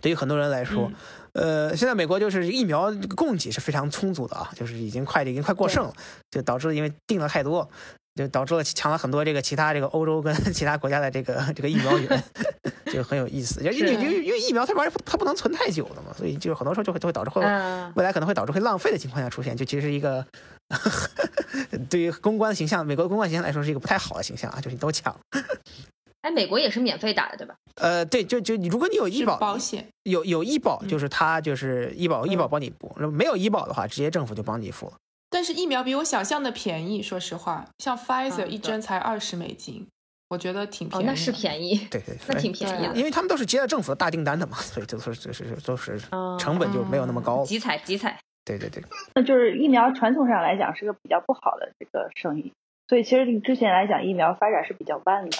[0.00, 0.90] 对于很多人来说，
[1.32, 5.92] 呃，现在美国就是疫苗供给是非常充足的啊，就是已经快已经快过剩了，
[6.30, 7.68] 就导致因为订了太多，
[8.14, 12.24] 就导致了抢了很多这个其他这个欧洲跟 其他国家的这个这个疫苗源，
[12.92, 13.60] 就很有意思。
[13.60, 20.24] 因为因为因为疫苗它玩意儿它不能存太久的嘛，所以就很多时候就会都会导致会嗯未来可能会导致会浪费的情况下出现，就其实是一个
[21.90, 25.14] 对于公关形象，美国的公关形象来说是一个不太好的形象啊，就是你都抢。
[26.26, 27.54] 哎，美国也是免费打的对吧？
[27.76, 34.94] 呃，对，就就你如果你有医保，保险，有有医保，嗯就是他就是医保，医保帮你补；没有医保的话，直接政府就帮你付了。
[35.30, 39.86] 但是疫苗比我想象的便宜，说实话，像 Pfizer 嗯一针才二十美金，
[40.30, 41.12] 我觉得挺便哦，宜的。
[41.12, 42.94] 那是便宜，对对， 那挺便宜的。
[42.96, 47.44] 因为他们都是接了政府的大订单的嘛，所以就是就是都是哦成本就没有那么高。
[47.44, 48.82] 集采集采，对对对，
[49.14, 52.52] 那就是疫苗传统上来讲是个比较不好的这个生意，
[52.88, 55.36] 所以其实之前来讲疫苗发展是比较慢的。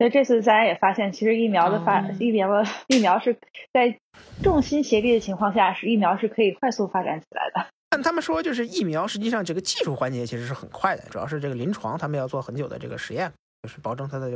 [0.00, 3.36] 所以这次大家也发现，其实疫苗的发、哦疫苗的疫苗是
[3.70, 3.94] 在
[4.42, 7.66] 众心协力的情况下，是疫苗是可以快速发展起来的。
[7.90, 13.30] 但他们说就是疫苗实际上这个技术环节其实是很快的，主要是这个临床他们要做很久的这个实验，
[13.62, 14.30] 就是保证它的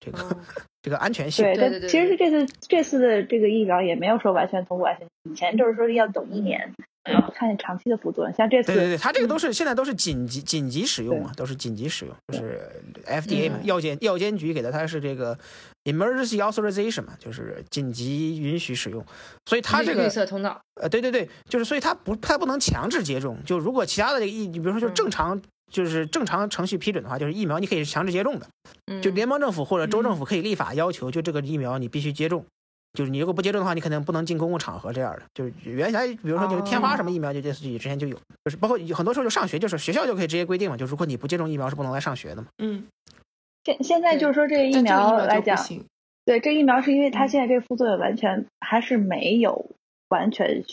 [0.00, 0.36] 这个、嗯
[0.80, 1.44] 这个安全性。
[1.44, 6.72] 对，对对对但其实是这次这次的这个疫苗也没有说完全通过安全，以前就是说要等一年，
[7.04, 8.34] 然后看长期的副作用。
[8.34, 12.70] 像这次对对对，它这个都是现在都是紧急紧急使用嘛，都是紧急使用，就是
[13.06, 13.66] FDA 嘛，嗯。
[13.66, 15.38] 药监药监局给的它是这个
[15.84, 19.04] emergency authorization 嘛，就是紧急允许使用，
[19.46, 25.40] 所以它这个绿色通道，呃，对对对，就是所以它不它不能强制接种，就如果其他的这个疫，你比如说就正常。
[25.72, 28.46] 就是正常程序批准的话，就是疫苗你可以强制接种的，
[28.86, 29.02] 嗯。
[29.02, 32.44] 就联邦政府或者州政府可以立法要求，就这个疫苗你必须接种。
[32.94, 35.22] 就是你如果不接种的话，你可能不能进公共场合这样的。
[35.34, 42.48] 就是原来比如说就是天花什么疫苗，就类似于之前就有，就是包括很多时候就上学，就是学校就可以直接规定嘛，就如果你不接种疫苗是不能来上学的嘛。
[42.58, 42.86] 嗯，
[43.64, 45.58] 现现在就是说这个疫苗苗来讲。
[46.26, 49.66] 对这疫苗是因为它嗯现在这个副作用完全还是没有
[50.08, 50.64] 完全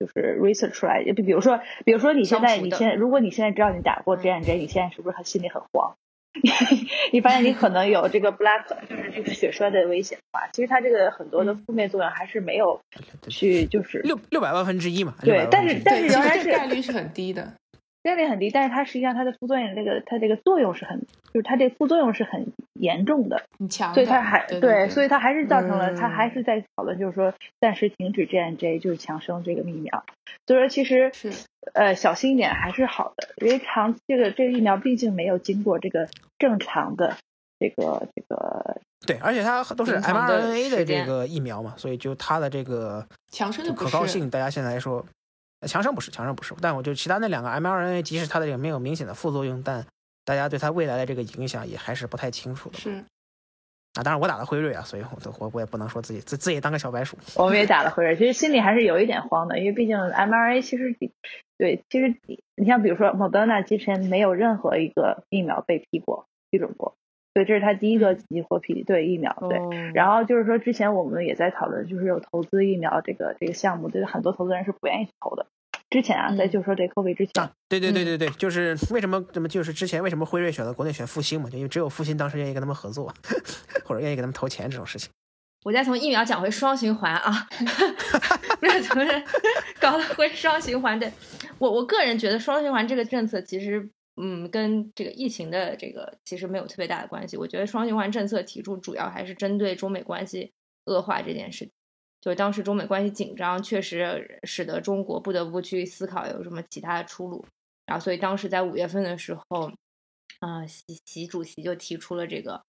[0.00, 1.04] 就是 research 出来。
[1.04, 5.94] 就比如说，比如说你现在你现在如果你现在知道你打过嗯 J N J，你现在是不是很心里很慌？
[7.12, 12.80] 你发现你可能有这个 black 就是这个血栓的危险的话，其实它这个很多的负面作用还是没有
[13.28, 15.14] 去就是六六百万分之一嘛。
[15.22, 17.52] 对但是但是仍然其实这是概率是很低的。
[18.06, 21.00] 概率很低，但是它实际上它的副作用这个它这个作用是很
[21.34, 23.42] 就是它这个副作用是很严重的。
[23.58, 30.04] 很强的，所以它还对对，所以它还是造成了，它嗯还是在讨论，就是说暂时停止 J N J，就是强生这个疫苗。
[30.46, 31.32] 所以说其实是
[31.74, 37.16] 呃小心一点还是好的，因为长这个这个疫苗毕竟没有经过这个正常的
[37.58, 45.04] 这个这个对，而且它都是临床的 mRNA 的这个疫苗嘛，所以就它的这个强生的可靠性，大家现在来说，
[45.66, 49.84] 强生不是，强生不是，但我就其他那两个 mRNA，即使它的这个没有明显的副作用，但
[50.24, 52.78] 大家对它未来的这个影响也还是不太清楚的。
[52.78, 53.04] 是
[53.94, 57.16] 啊，当然我打了辉瑞啊，所以我都我我也不能说自己自自己当个小白鼠。
[57.36, 60.94] 我们也打了辉瑞，其实心里还是有一点慌的，因为毕竟 mRNA 其实
[61.56, 62.14] 对，其实
[62.56, 66.94] 你像比如说 Moderna 之前没有任何一个疫苗被批过批准过，
[67.32, 69.58] 所以这是他第一个紧急获批对疫苗对。
[69.94, 75.46] 然后就是说之前我们也在讨论，就是有投资疫苗这个这个项目，就是很多投资人是不愿意去投的。
[75.88, 83.14] 之前啊，在就说这 COVID 之前，对对对对对，就是为什么怎么就是之前为什么辉瑞选择国内选复星嘛，就因为只有复星当时愿意跟他们合作，
[83.84, 85.08] 或者愿意给他们投钱这种事情。
[85.64, 87.48] 我再从疫苗讲回双循环啊，
[88.60, 89.04] 不是从
[89.80, 91.10] 搞了回双循环的。
[91.58, 93.88] 我我个人觉得双循环这个政策其实，
[94.20, 97.36] 嗯，跟这个疫情的这个其实没有特别大的关系。
[97.36, 100.52] 我觉得双循环政策提出主要还是针对中美关系
[100.84, 101.72] 恶化这件事情。
[102.26, 107.46] 就是当时中美关系紧张，确实使得中国不得不去思考有什么其他的出路。
[107.86, 109.70] 然后，所以当时在五月份的时候，
[110.40, 112.60] 啊，习习主席就提出了这个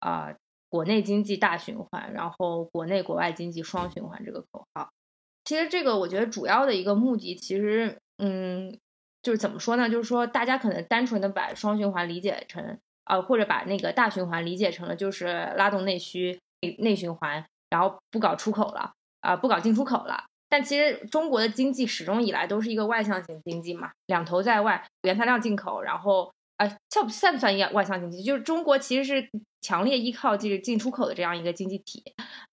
[0.00, 0.34] 啊。
[0.68, 4.90] 国内经济大循环，然后国内国外经济双循环这个口号，
[5.44, 8.76] 其实这个我觉得主要的一个目的，其实嗯，
[9.22, 9.88] 就是怎么说呢？
[9.88, 16.40] 就是说大家可能单纯的把双循环理解成啊，或者把那个大循环理解成了就是拉动内需
[16.78, 18.92] 内循环，然后不搞出口了
[19.24, 20.24] 啊，不搞进出口了。
[20.48, 26.32] 但其实中国的经济始终以来都是一个外向型经济嘛，两头在外，原材料进口，然后。
[26.56, 28.22] 呃，算不算不算外外向经济？
[28.22, 29.28] 就是中国其实是
[29.60, 32.00] 强烈依靠这个进出口的这样一个经济体，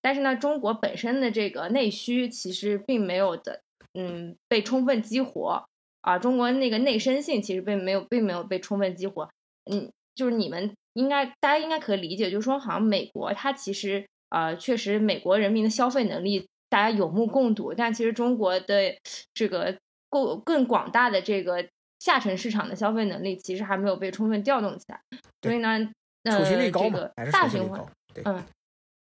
[0.00, 3.60] 但是呢，中国本身的这个内需其实并没有的，
[3.94, 5.64] 嗯，被充分激活
[6.00, 6.18] 啊。
[6.18, 9.30] 中国那个内生性其实并没有，并没有被充分激活。
[9.70, 18.96] 嗯，就是你们应该大家应该可以理解，就是说好像美国它其实啊，确实美国人民的消费能力大家有目共睹，但其实中国的
[19.34, 19.76] 这个
[20.08, 21.68] 够更广大的这个。
[22.04, 25.00] 下沉市场的消费能力其实还没有被充分调动起来，
[25.40, 25.88] 所以呢，
[26.24, 27.80] 呃，这个大循环，
[28.24, 28.42] 嗯，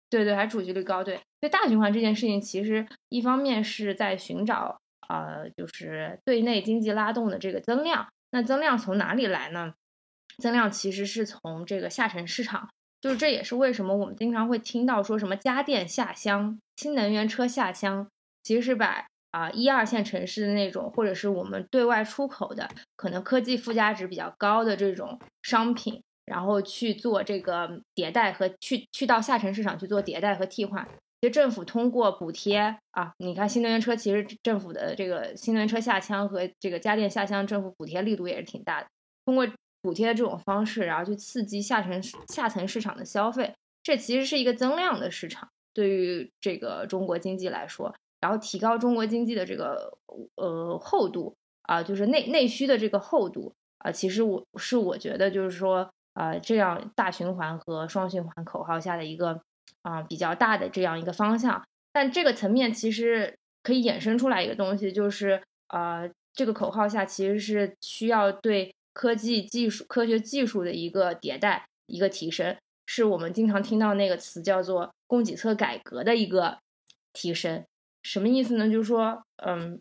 [0.09, 9.75] 对对，还储蓄率高，对，所以大循环这件事情其实一方面是在寻找呃，就是对内经济拉动的这个增量，那增量从哪里来呢？
[10.39, 12.67] 增量其实是从这个下沉市场，
[13.01, 18.07] 就是这也是为什么我们经常会听到说什么家电下乡、新能源车下乡，
[18.43, 19.05] 其实是把。
[19.31, 30.87] 啊，一二线城市的那种，或者是我们对外出口的，可能科技附加值比较高的这种商品，然后去做这个迭代和去去到下沉市场去做迭代和替换。
[31.21, 38.87] 其实政府通过补贴啊，你看新能源车，其实政府的这个新能源车下乡和这个家电下乡，政府补贴力度也是挺大的。
[39.25, 39.45] 通过
[39.87, 47.95] 补贴的这种方式，然后去刺激下层下层市场的消费，这其实是一个增量的市场，对于这个中国经济来说。
[48.19, 49.97] 然后提高中国经济的这个
[50.35, 59.39] 呃厚度啊，就是内内需的这个厚度啊，其实我是我觉得就是说啊，这样大循环和双循环口号下的一个
[59.83, 61.63] 啊比较大的这样一个方向。
[61.93, 66.01] 但这个层面其实可以衍生出来一个东西，就是啊
[66.33, 76.57] 这个口号下其实是需要对科技技术、科学技术的一个迭代、一个提升，是我们经常听到那个词叫做供给侧改革的一个
[77.13, 77.63] 提升。
[78.01, 78.67] 什么意思呢？
[78.67, 79.79] 就是说，嗯，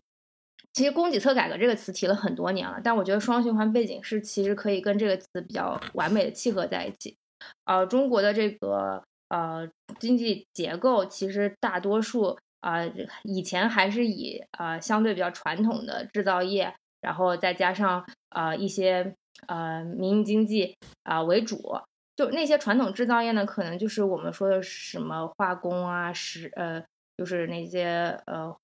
[0.75, 7.17] 其实供给侧改革这个词提了很多年了，但我觉得双循环背景是其实可以跟这个词比较完美的契合在一起。
[7.65, 9.67] 呃，中国的这个呃
[9.99, 12.85] 经济结构其实大多数啊
[13.23, 16.75] 以前还是以啊相对比较传统的制造业，
[17.07, 19.15] 然后再加上啊一些
[19.47, 21.79] 呃民营经济啊为主。
[22.17, 26.85] 就那些传统制造业呢，可能就是我们说的什么化工啊，石呃。
[27.19, 28.55] 就是那些呃，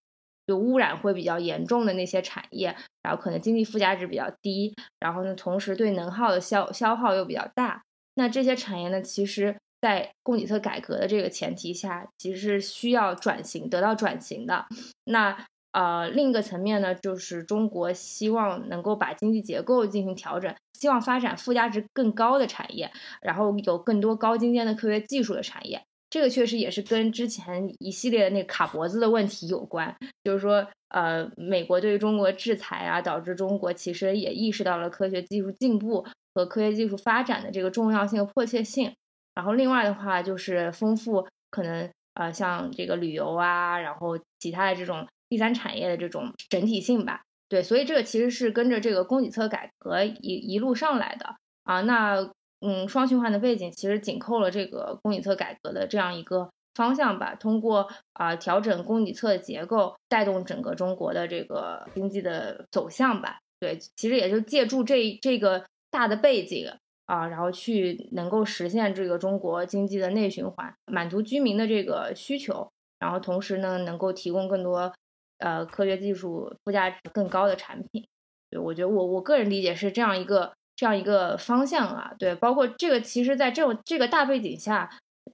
[0.47, 7.83] 就污染会比较严重的那些产业，然后可能经济附加值比较低，然后呢，同时对能耗的消消耗又比较大。
[8.13, 14.67] 那这些产业呢，其实在供给侧改革的这个前提下，其实是需要转型得到转型的。
[15.05, 25.83] 那呃，另一个层面呢，就是中国希望能够把经济结构进行调整，希望发展附加值更高的产业，然后有更多高精尖的科学技术的产业。
[26.11, 36.05] 这个确实也是跟之前一系列的那卡脖子的问题有关，就是说，呃，美国对于中国制裁啊，导致中国其实也意识到了科学技术进步
[36.35, 38.93] 和科学技术发展的这个重要性和迫切性。
[39.35, 47.23] 然后另外的话就是丰富可能呃像这个旅游啊，然后其他的这种第三产业的这种整体性吧。
[47.49, 51.81] 对，所以这个其实是跟着这个供给侧改革一一路上来的啊。
[51.81, 52.31] 那。
[52.65, 63.41] 嗯，双循环的背景其实紧扣了这个供给侧改革的这样一个方向吧，通过啊调整供给侧结构，带动整个中国的这个经济的走向吧。
[63.59, 66.65] 对，其实也就借助这这个大的背景
[67.07, 72.71] 啊，然后去能够实现这个中国经济的内循环，满足居民的这个需求，
[73.01, 74.95] 然后同时呢，能够提供更多
[75.43, 78.07] 呃科学技术附加值更高的产品。
[78.49, 82.13] 对，我觉得我我个人理解是这样一个这样一个方向啊。
[82.19, 84.89] 对，包括这个，其实在这种这个大背景下，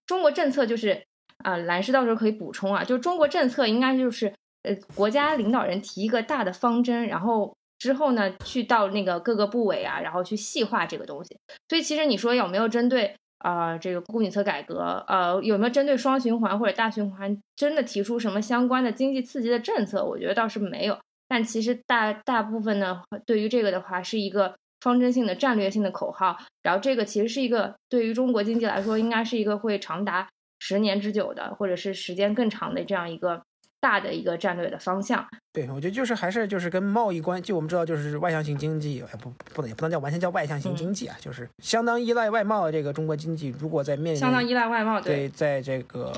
[0.06, 1.04] 中国政策就是
[1.44, 7.54] 啊，蓝师到时候可以补充啊，就中国政策应该就是呃，国家领导人提一个大的方针，然后。
[7.78, 11.38] 之后呢，去到那个各个部委啊，然后去细化这个东西。
[11.68, 20.05] 所以其实你说有没有针对啊这个供给侧改革，呃有没有针对双循环或者大循环真的提出什么相关的经济刺激的政策？
[20.05, 20.99] 我觉得倒是没有。
[21.28, 26.36] 但其实大大部分呢，对于这个的话是一个方针性的战略性的口号。
[26.62, 30.28] 然后这个其实是一个对于中国经济来说，应该是一个会长达
[30.59, 33.43] 十年之久的，或者是时间更长的这样一个。
[33.81, 46.12] 大的一个战略的方向，对我觉得就是还是就是跟贸易关，就我们知道就是外向型经济，不不能也不能叫完全叫外向型经济啊，就是相当依赖外贸的这个中国经济，如果在面临相当依赖外贸，对，在这个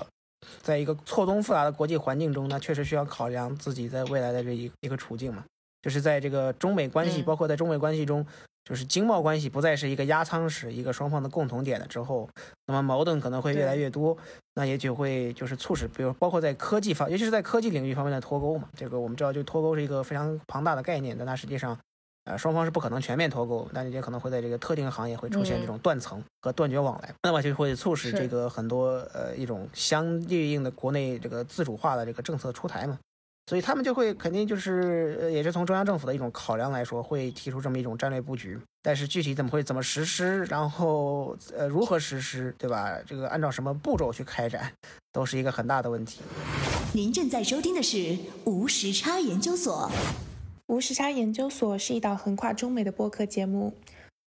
[0.63, 5.45] 在一个错综复杂的国际环境中那，确实需要考量自己在未来的这一一个处境嘛，
[5.83, 8.27] 就是在这个中美关系，包括在中美关系中。
[8.63, 12.29] 就是经贸关系不再是一个压舱石，一个双方的共同点了之后，
[12.67, 14.17] 那么矛盾可能会越来越多，
[14.55, 18.69] 那也就会就是促使，比如包括在科技方，尤其是在科技领域方面的脱钩嘛。
[18.77, 21.77] 这个我们知道，就脱钩是一个非常庞大的概念，但它实际上，
[22.27, 32.97] 呃，双方是不可能全面脱钩，但也可能会在这个特定行业会出现这种断层和断绝往来，那么就会促使这个很多呃一种相对应的国内这个自主化的这个政策出台嘛。
[33.51, 38.57] 所以他们就会肯定就是，也是从中央政府的一种考量来说，会提出这么一种战略布局。
[38.81, 42.97] 但是具体怎么会怎么实施，然后呃如何实施，对吧？
[43.05, 44.73] 这个按照什么步骤去开展，
[45.11, 46.21] 都是一个很大的问题。
[46.93, 49.91] 您正在收听的是无时差研究所。
[50.69, 53.75] 无时差研究所是一档横跨中美的播客节目，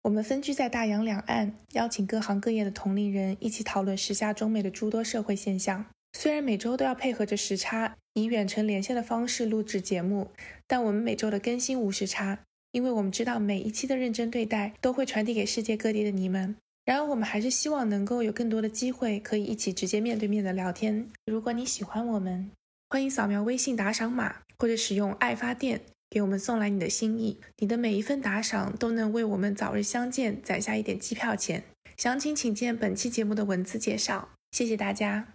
[0.01, 5.85] 我们分居在大洋两岸，邀请各行各业的同龄人一起讨论时下中美的诸多社会现象。
[6.11, 10.29] 虽然每周都要配合着时差，以远程连线的方式录制节目，
[10.67, 12.39] 但我们每周的更新无时差，
[12.71, 16.55] 因为我们知道每一期的认真对待都会传递给世界各地的你们。
[16.85, 21.09] 然而，我们还是希望能够有更多的机会可以一起直接面对面的聊天。
[21.25, 22.51] 如果你喜欢我们，
[22.89, 27.39] 欢迎扫描微信打赏码，或者使用爱发电给我们送来你的心意。
[27.59, 31.63] 你的每一份打赏都能为我们早日相见攒下一点机票钱。
[31.95, 34.29] 详情请见本期节目的文字介绍。
[34.51, 35.27] 谢谢大家。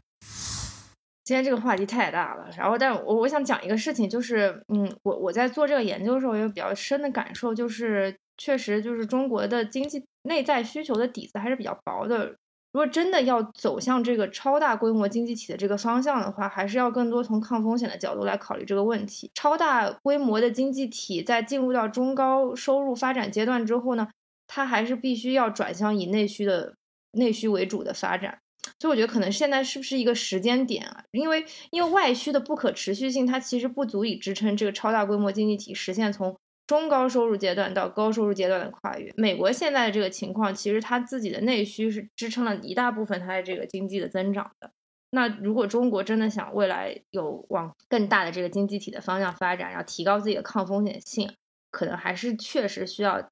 [1.28, 12.28] 今天这个话题太大了，然后，但我我想讲一个事情，就是，嗯，我我在做这个研究的时候，有比较深的感受，就是确实就是中国的经济内在需求的底子还是比较薄的。
[12.72, 19.30] 如果真的要走向这个超大规模经济体的这个方向的话，还是要更多从抗风险的角度来考虑这个问题。
[19.34, 24.08] 超大规模的经济体在进入到中高收入发展阶段之后呢，
[24.46, 26.74] 它还是必须要转向以内需的
[27.12, 28.38] 内需为主的发展。
[28.78, 31.04] 所以我觉得可能现在是不是一个时间点啊？
[31.12, 39.12] 因为因为外需的不可持续性，它其实不足以支撑这个超大规模经济体实现从中高收入阶段到高收入阶段的跨越。
[39.16, 44.70] 美国现在的这个情况，其实它自己的内需是支撑了一大部分它的这个经济的增长的。
[45.10, 51.32] 那如果中国真的想未来有往更大的这个经济体的方向发展，然后提高自己的抗风险性，
[51.70, 53.28] 可能还是确实需要。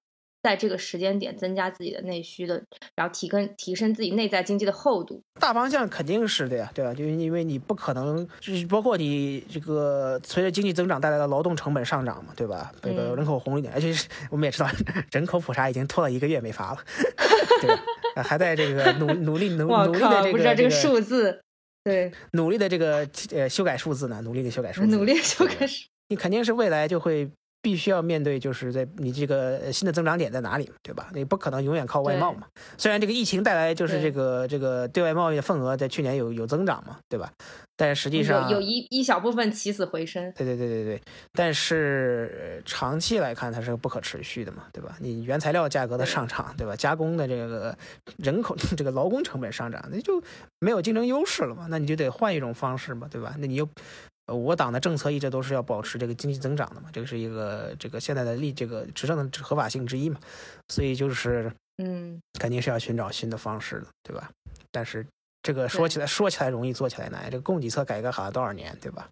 [0.46, 2.62] 在这个时间点增加自己的内需的，
[2.94, 6.94] 然后提跟提升自己内在经济的厚度，大方向肯定是的呀，对吧？
[6.94, 12.70] 就因为你不可能，就是包括你这个随着经济增长带来的劳动成本上涨嘛，对吧？
[12.80, 13.92] 这个人口红利点，而且
[14.30, 14.70] 我们也知道，
[15.10, 16.78] 人口普查已经拖了一个月没发了，
[17.60, 17.82] 对吧？
[18.22, 21.40] 还在这个努努力努努力的这个不知道这个数字，
[21.82, 27.28] 对， 努力的这个呃修改数字呢，努力的修改数字，努力修改数，你肯定是未来就会。
[27.66, 31.08] 必须要面对，就是在你这个新的增长点在哪里，对吧？
[31.12, 32.46] 你不可能永远靠外贸嘛。
[32.78, 37.28] 虽然这个疫情带来就是这个这个对外贸易的份额在去年有有增长嘛，对吧？
[37.74, 40.32] 但是实际上有一一小部分起死回生。
[40.36, 41.02] 对对对对对。
[41.32, 44.96] 但是长期来看，它是不可持续的嘛，对吧？
[45.00, 46.76] 你原材料价格的上涨，对吧？
[46.76, 47.76] 加工的这个
[48.18, 50.22] 人口这个劳工成本上涨，那就
[50.60, 51.66] 没有竞争优势了嘛。
[51.68, 53.34] 那你就得换一种方式嘛，对吧？
[53.40, 53.68] 那你又。
[54.26, 60.18] 呃，我党的政策一直都是要保持这个经济增长的嘛，这个是一个这个现在的立这个执政的合法性之一嘛，
[60.68, 64.30] 所以就是嗯，肯定是要寻找新的方式的，对吧？
[64.72, 65.06] 但是
[65.42, 67.30] 这个说起来说起来容易，做起来难。
[67.30, 69.08] 这个供给侧改革好了多少年，对吧？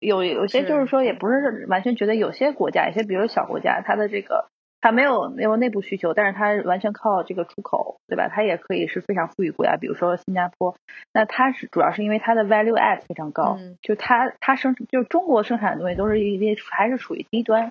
[0.00, 4.48] 有有些就是说，也不是完全觉得有些国家，有些比如小国家，它的这个
[4.80, 8.28] 它没有没有内部需求，但是它完全靠这个出口，对吧？
[8.28, 10.76] 它也可以是非常富裕国家，比如说新加坡。
[11.12, 17.70] 那它是主要是因为它的 value add 非常高，嗯就它它生就中国生产的东西都是一些还是属于低端，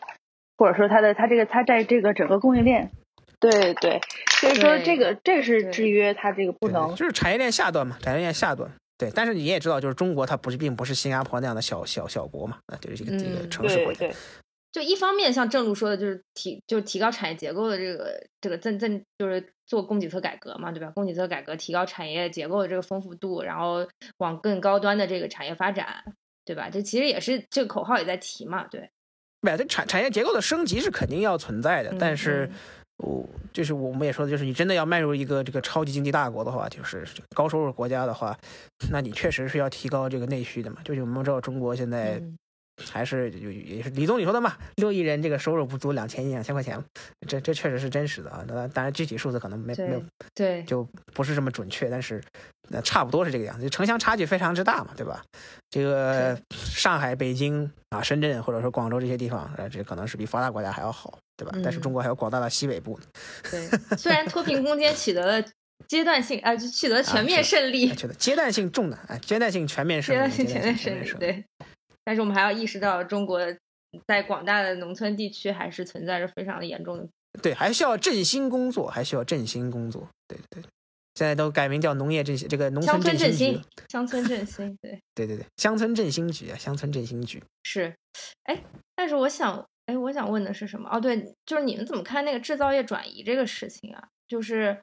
[0.57, 2.91] 或者说它的它这个它在这个整个供应链，
[3.39, 3.99] 对对，
[4.39, 8.69] 所以说这个这是制约它这个不对能就是产业链下端嘛，产业链下端。
[8.97, 14.05] 对，但是你也知道，就是中国它不是并不是新加坡那样的小小小国嘛，啊，就是一个一个嗯城市国家。
[14.71, 20.91] 就一方面像正路说的，就是提就是提高产业结构的这个这个增增就是做供给侧改革嘛，对吧？
[20.91, 26.03] 供给侧改革提高产业结构的这个丰富度，然后往更高端的这个产业发展，
[26.45, 26.69] 对吧？
[26.69, 28.89] 这其实也是这个口号也在提嘛，对。
[29.41, 32.55] 对，这产产业结构的升级是肯定要存在的，但是嗯
[32.97, 38.37] 我就是我们也说的，就是你真的要迈入一个这个超级经济大国的话，就是高收入国家的话，
[38.91, 40.81] 那你确实是要提高这个内需的嘛。
[40.83, 42.37] 就是我们知道中国现在嗯
[42.91, 46.81] 还是有也是李总你说的嘛，六亿人这个收入不足两千两千块钱，
[47.27, 48.43] 这这确实是真实的啊。
[48.47, 49.99] 那当然具体数字可能没没有
[50.33, 52.23] 对对就不是这么准确，但是
[52.69, 55.23] 那差不多是这个样子，就城乡差距非常之大嘛，对吧？
[55.69, 61.51] 这个上海、北京啊、深圳或者说广州这些地方，呃，这可能是比发达国家还要好，对吧？
[61.63, 63.05] 但是嗯中国还有广大的西北部呢，
[63.51, 63.67] 对，
[63.97, 65.47] 虽然脱贫攻坚取得了
[65.87, 70.63] 阶段性啊取得全面胜利阶段性重的，哎，阶段性全面胜利，阶段性全
[70.97, 71.19] 面胜利。
[71.19, 71.45] 对。
[72.09, 73.39] 但是我们还要意识到，中国
[74.07, 77.07] 在广大的农村地区还是存在着非常的严重的
[77.39, 80.69] 对，还需要振兴工作，还需要振兴工作，对对对。
[81.13, 84.99] 现在都改名叫农业振兴，这个农乡村振兴局村振兴，乡村振兴，对。
[85.13, 87.43] 对对对，乡村振兴局啊，乡村振兴局。
[87.61, 87.93] 是，
[88.45, 88.59] 哎，
[88.95, 90.89] 但是我想，哎，我想问的是什么？
[90.91, 94.03] 哦，对，就是你们怎么看那个制造业转移这个事情啊？
[94.27, 94.75] 就是，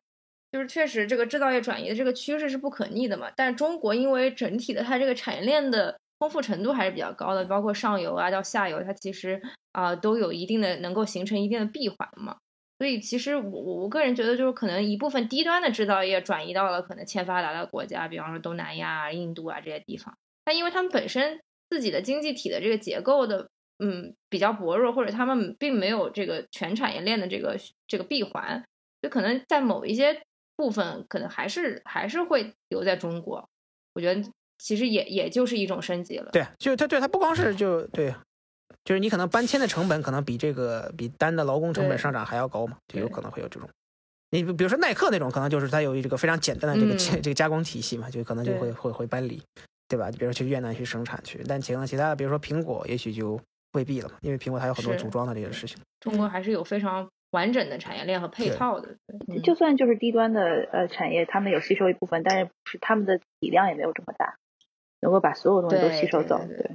[0.53, 3.33] 就是确实这个制造业转移的这个趋势是不可逆的嘛。
[3.35, 9.41] 但是中国因为整体的它这个产业链的丰富程度还是比较高的，包括上游啊到下游，它其实
[9.73, 12.37] 啊、都有一定的能够形成一定的闭环嘛。
[12.79, 20.15] 所以其实我我我个人觉得，就是可能一部分低端的制造业转移到了可能欠发达的国家，比方说东南亚、印度啊这些地方。
[20.45, 21.41] 但因为他们本身
[21.71, 23.49] 自己的经济体的这个结构的，
[23.79, 27.57] 嗯，比较薄弱，或者他们并没有这个全产业链的这个
[27.87, 28.63] 这个闭环，
[29.01, 30.23] 就可能在某一些
[30.55, 33.49] 部分，可能还是还是会留在中国。
[33.95, 34.23] 我觉得
[34.59, 36.31] 其实也也就是一种升级了。
[36.33, 38.15] 对，就它对它不光是就对，
[38.85, 43.69] 就是你可能搬迁的成本可能比这个比单的劳工成本上涨还要高嘛，就有可能会有这种。
[44.31, 49.41] 你比比如说耐克那种，可能就是它有这个非常简单的这个、嗯这个加工体系嘛，就可能就会会会搬离，
[49.89, 50.11] 对吧？
[50.11, 53.41] 比如说去越南去生产去，但其他其他的，比如说苹果，也许就
[53.75, 55.79] 未必了嘛，因为苹果它有很多组装的这个事情。
[56.01, 58.97] 中国还是有非常完整的产业链和配套的。
[59.29, 64.37] 对就算就是低端的呃产业，他们有吸收一部分，但是是他们的体量也没有这么大，
[65.07, 66.37] 能够把所有东西都吸收走。
[66.49, 66.71] 对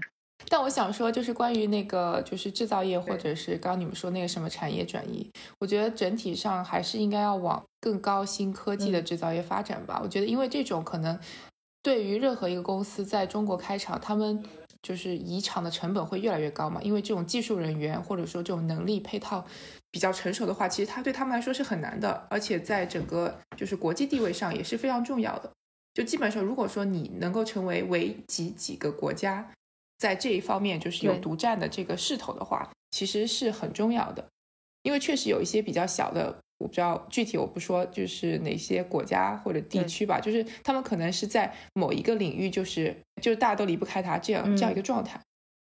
[0.48, 5.30] 但我想说，就是关于那个就是制造业，或者是刚刚你们说那个什么产业转移，
[5.60, 10.00] 我觉得整体上还是应该要往更高新科技的制造业发展吧。
[10.04, 11.18] 我觉得，因为这种可能
[11.84, 14.44] 对于任何一个公司在中国开厂，他们
[14.82, 16.82] 就是移厂的成本会越来越高嘛。
[16.82, 19.46] 因为这种技术人员或者说这种能力配套
[19.92, 25.52] 比较成熟的话，其实它对他们来说是很难的，而且在整个就是国际地位上也是非常重要的。
[25.94, 29.52] 就基本上，如果说你能够成为唯几几个国家
[29.98, 34.26] 在这一方面就是有独占的这个势头的话，其实是很重要的。
[34.84, 45.22] 因为确实有一些比较小的，我不知道具体我不说，就是哪些国家或者地区吧，就是他们可能是在某一个领域，就是就是大家都离不开它这样、嗯这样一个状态，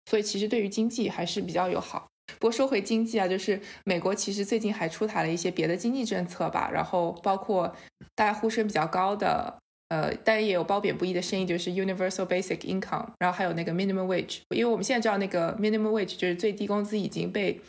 [0.08, 2.06] 所以其实对于经济还是比较友好。
[2.38, 7.76] 不过说回经济啊，就是美国其实最近还出台了一些别的经济政策吧，然后包括
[8.14, 9.58] 大家呼声比较高的，
[9.94, 17.60] 呃，但也有褒贬不一的声音，就是 universal basic income，然后还有那个 minimum wage，因为我们现在知道那个 minimum wage 就是最低工资已经被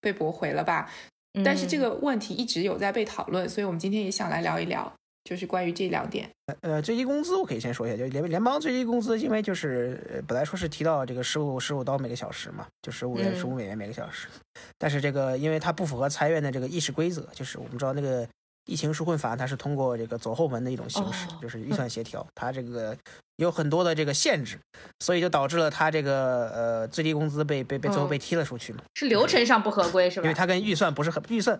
[0.00, 0.88] 被驳回了吧，
[1.44, 4.92] 但是这嗯个问题一直有在被讨论，所以我们今天也想来聊一聊，
[5.24, 6.30] 就是关于这两点。
[6.60, 14.28] 呃，最低工资我可以先说一下，就联联邦最低工资，因为就是呃本来说是提到这个十五十五刀每个小时嘛，就十五元嗯十五美元每个小时，
[14.78, 18.28] 但是这个因为它不符合裁员的这个议事规则，就是我们知道那个
[18.66, 22.96] 疫情纾困法案它是通过这个走后门的一种形式，哦就是预算协调，它这个
[23.36, 24.58] 有很多的这个限制，
[25.00, 28.80] 所以就导致了它这个呃最低工资被被被最后嗯被踢了出去嘛。
[28.94, 30.24] 是流程上不合规是吧？
[30.24, 31.58] 因为它跟预算不是很预算，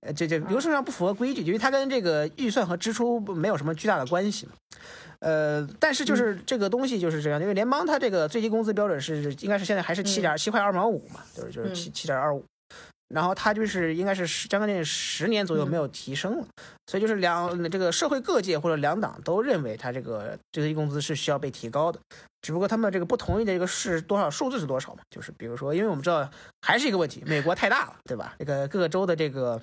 [0.00, 4.52] 呃，这这流程上不符合规矩，因为它跟这个预算和支出没有什么巨大的关系嘛。
[5.20, 12.44] 呃，但是就是这个东西就是这样，因为联邦它这个最低工资标准是应该是现在还是七点七块二毛五嘛，就是就是七七点二五。
[13.12, 16.46] 然后他就是应该是十将近十年左右没有提升了，
[16.86, 22.00] 所以就是两这个社会各界或者两党都认为他这个最低工资是需要被提高的，
[22.40, 25.02] 只不过他们这个不同意的这个是多少数字是多少嘛？
[25.10, 26.28] 就是比如说，因为我们知道
[26.62, 28.34] 还是一个问题，美国太大了，对吧？
[28.38, 29.60] 这个各个州的这个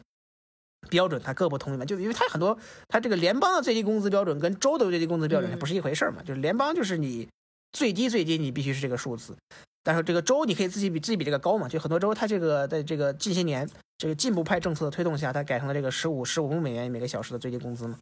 [0.90, 2.58] 标准它各不同意嘛，就因为它很多
[2.88, 7.28] 它这个联邦的最低工资标准跟州的最低工资标准它不是一回事儿嘛，就是联邦就是你
[7.72, 9.36] 最低最低你必须是这个数字。
[9.82, 11.68] 但是这个州你可以自己比自己比这个高嘛？
[11.68, 13.68] 就很多州它这个在这个近些年
[13.98, 17.98] 这个进步派政策的推动下，它改成了这个十五十五美元每个小时的最低工资嘛。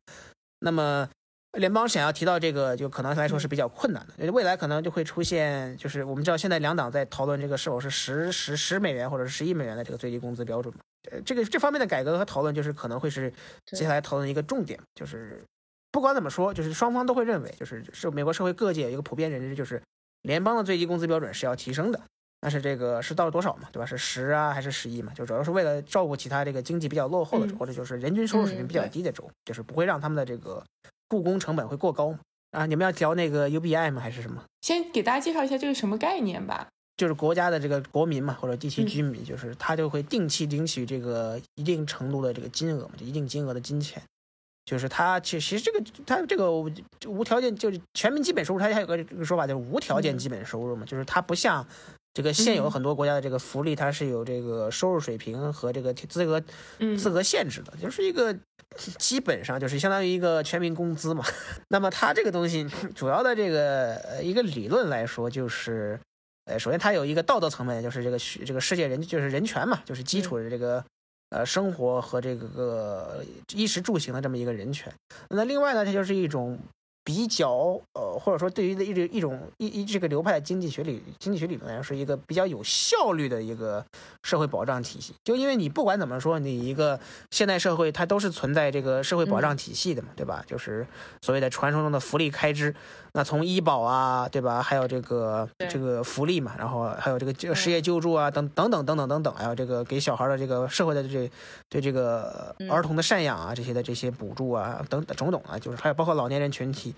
[0.59, 1.07] 那么
[1.57, 4.31] 联邦想要提到这个，就可能来说是比较困难的。
[4.31, 10.81] 未来可能就会出现，就是我们知道现在两党在讨论这个是否是十十十美元或者是十一美元的这个最低工资标准嘛。
[11.11, 13.31] 呃，这个这方面的改革和讨论就是可能会是
[13.65, 14.79] 接下来讨论一个重点。
[14.95, 15.41] 就是
[15.97, 19.81] 不管怎么说，就是双方都会认为，就是是美国社会各界有一个普遍认知就是。
[20.23, 21.99] 联邦的最低工资标准是要提升的，
[22.41, 23.85] 但是这个是到了多少嘛，对吧？
[23.85, 25.11] 是十啊还是十一嘛？
[25.13, 30.61] 就主要是为了照顾其他这个经济比较落后的州，或者就是人均收入水平比较低的州，就是不会让他们的这个
[31.07, 32.19] 雇工成本会过高嘛。
[32.51, 34.01] 啊，你们要调那个 UBI 吗？
[34.01, 34.43] 还是什么？
[34.61, 36.67] 先给大家介绍一下这个什么概念吧。
[36.97, 44.01] 就是国家的这个国民嘛，或者地区居民，就是他就会定期领取这个一定程度的这个金额嘛，就一定金额的金钱。
[44.67, 50.85] 就是他，其实这个他这个无条件就是全民基本收入，他还有个说法，就是无条件基本收入嘛。
[50.85, 51.65] 就是它不像
[52.13, 56.43] 这个现有很多国家的这个福利，它是有这个收入水平和这个资格
[56.97, 58.37] 资格限制的，就是一个
[58.97, 61.23] 基本上就是相当于一个全民工资嘛。
[61.69, 65.97] 那么它这个东西主要的这个一个理论来说，就是
[66.43, 70.83] 呃，首先它有一个道德层面，就是这个这个世界人就是人权嘛，就是基础的这个。
[71.29, 73.23] 呃，生活和这个
[73.53, 74.91] 衣食住行的这么一个人权。
[75.29, 76.57] 那另外呢，它就是一种。
[77.07, 83.81] 比较呃，或者说对于的一一种一一这个流派的经济学理经济学理论来说，是一个比较有效率的一个
[84.23, 85.13] 社会保障体系。
[85.23, 86.99] 就因为你不管怎么说，你一个
[87.31, 90.43] 现代社会它都是存在这个社会保障体系的嘛，对吧？
[90.45, 90.85] 就是
[91.21, 92.75] 所谓的传说中的福利开支，
[93.13, 94.61] 那从医保啊，对吧？
[94.61, 101.29] 还有这个这个福利嘛，然后还有这个这个失业救助啊，等等等等等等等，还有这个给小孩的这个社会的这
[101.69, 106.93] 对这个儿童的赡养啊，这些的这些补助啊，等等种种啊，就是还有包括老年人群体。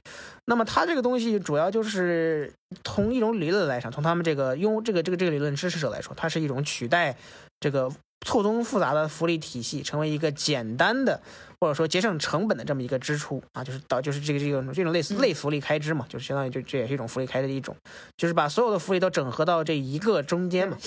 [0.46, 2.52] 那么它这个东西主要就是
[2.84, 7.16] 从一种理论来上，从他们这个用这个这个这个理论支持者来说，它是一种取代
[7.60, 7.90] 这个
[8.26, 11.22] 错综复杂的福利体系，成为一个简单的
[11.60, 17.76] 或者说节省成本的这么一个支出啊，就是导就是这个这种这种类似类福利开支嘛，就是相当于就这也是一种福利开支的一种，
[18.18, 20.78] 就是把所有的福利都整合到这一个中间嘛，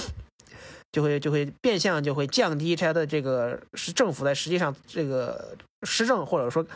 [0.92, 6.66] 就会就会变相就会降低它的这个是政府在实际上这个施政或者说。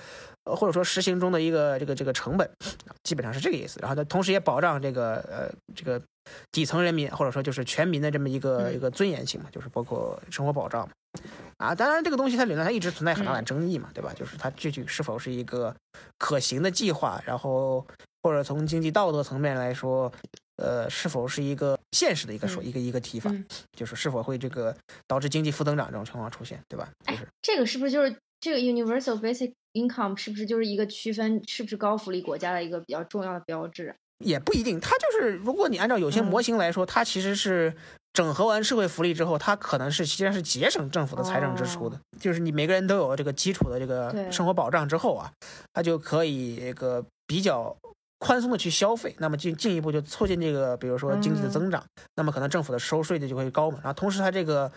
[0.49, 2.49] 呃，或者说实行中的一个这个这个成本，
[3.03, 3.81] 基本上是这个意思。
[3.81, 6.01] 然后它同时也保障这个呃这个
[6.53, 10.89] 底层人民或者说就是全民的这么一个一个尊严性嘛，就是包括生活保障
[11.59, 11.75] 啊。
[11.75, 14.13] 当然这个东西它理论上一直存在很大的争议嘛，对吧？
[14.15, 15.75] 就是它具体是否是一个
[16.19, 17.87] 可行的计划，然后
[18.23, 20.13] 或者从经济道德层面来说，
[20.57, 23.31] 呃，是否是一个现实的一个说一个一个提法，
[23.77, 24.77] 就是是否会这个
[25.07, 26.89] 导致经济负增长这种情况出现，对吧？
[27.07, 33.95] 就是这个是不是就是这个 universal basic？income 是不是就是一个区分是不是高福利国家的一个比较重要的标志？
[34.25, 37.75] 也不一定，它就是如果你按照有些模型来说，它其实是
[38.13, 41.99] 整合完社会福利之后，它可能是实际上是节省政府的财政支出的。
[42.19, 45.31] 就是你每个人都有这个基础的这个生活保障之后啊，
[45.73, 47.77] 它就可以这个比较
[48.19, 51.85] 宽松的去消费，那么进进一步就促进这个比如说经济的增长，
[52.15, 53.79] 那么可能政府的收税的就会高嘛。
[53.83, 54.71] 然后同时它这个。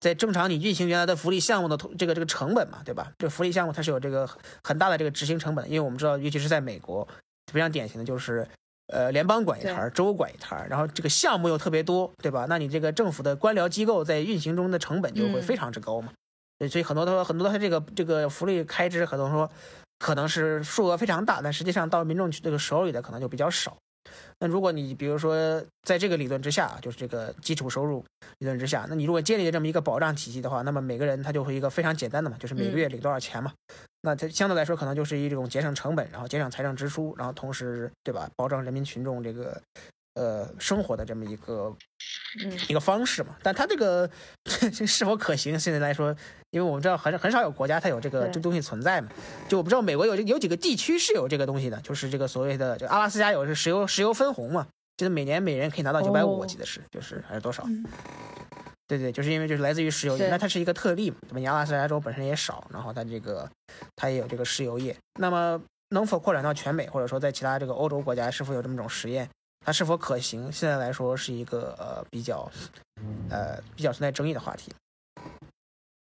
[0.00, 3.10] 在正常你运行原来的福利项目的这个这个成本嘛，对吧？
[3.16, 4.28] 这福利项目它是有这个
[4.62, 7.08] 很大的这个执行成本，因为我们知道，尤其是在美国，
[7.50, 8.46] 非常典型的就是，
[8.88, 12.46] 呃，联邦管一摊，州管一摊，然后这个项目又特别多，对吧？
[12.48, 16.12] 那你这个政府的官僚机构在运行中的成本就会非常之高嘛。
[16.68, 19.50] 所以很多说很多他这个这个福利开支，很多说
[19.98, 23.76] 可能是数额非常大，但实际上到民众这个手里的可能就比较少。
[24.38, 28.04] 那如果你比如说在这个理论之下，就是这个基础收入
[28.38, 33.52] 理论之下，那你如果建立了这么一个保障体系的话，那么每个人他就会一个非常简单的嘛，就是每个月领多少钱嘛。
[34.02, 39.60] 那它相对来说可能就是一种节省成本，然后节省财政支出，然后同时对吧，保障人民群众这个。
[40.14, 41.76] 呃，生活的这么一个，
[42.44, 44.08] 嗯，一个方式嘛，但它这个
[44.86, 45.58] 是否可行？
[45.58, 46.14] 现在来说，
[46.50, 49.08] 因为我们知道很很少有国家它有这个这东西存在嘛，
[49.48, 54.66] 就我不知道美国有有几个地区是有这个东西的，就是这个所谓的这个阿拉斯加有是石油石油分红嘛，
[54.96, 57.66] 就是每年每人可以拿到九百五，我记得是就是还是多少？
[58.86, 61.38] 对对，就是因为就是来自于石油业，那它是一个特例嘛，对吧？
[61.40, 63.50] 你阿拉斯加州本身也少，然后它这个
[63.96, 69.28] 它也有这个石油业，那么能否扩展到全美，或者说在其他这个欧洲国家是否有这么种实验？
[69.64, 70.52] 它是否可行？
[70.52, 72.50] 现在来说是一个呃比较，
[73.30, 74.70] 呃比较存在争议的话题。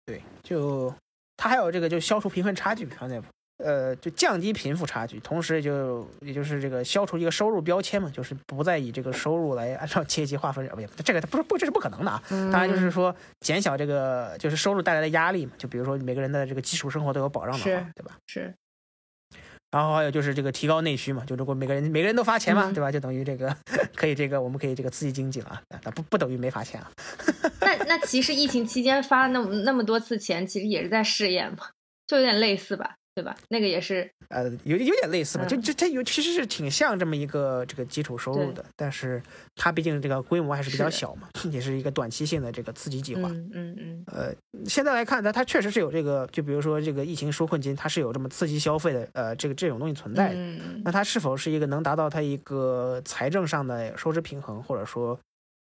[0.05, 0.93] 对，就
[1.37, 3.21] 它还有这个就消除贫富差距，刚才
[3.57, 12.21] 呃就降低贫富差距，同时就也就是这个消除一个收入标签嘛，就是不再以这个收入来按照阶级划分，不这个它不是不这是不可能的啊。
[12.29, 18.17] 当然就是说减小这个就是收入带来的压力嘛，就比如说每个人的这个基础生活都有保障的话，对吧？
[18.27, 18.53] 是。
[19.73, 22.91] 然后还有就是这个提高内需嘛，就如果每个人每个人都发钱嘛，对吧？
[22.91, 23.57] 就等于这个
[23.95, 26.91] 可以这个我们可以这个刺激经济了，那不不等于没发钱啊。
[27.59, 31.69] 那那其实疫情期间发了那么那么多次钱，其实也是在试验嘛，
[32.05, 32.97] 就有点类似吧。
[33.15, 33.35] 对吧？
[33.49, 39.21] 那个也是，呃，有有点类似吧，就就它有其实是挺像这么一个这个基础收入的，但是
[39.55, 43.29] 它毕竟这个规模还是比较小嘛， 也是一个短期性的这个刺激计划。
[43.29, 44.03] 嗯嗯嗯。
[44.07, 44.33] 呃，
[44.65, 50.35] 现在来看，它它确实是有这个，就比如说这个疫情纾困金，它是有这么刺激消费的，呃，这个这种东西存在的。
[50.35, 55.17] 嗯那它是否是一个能达到它一个财政上的收支平衡，或者说，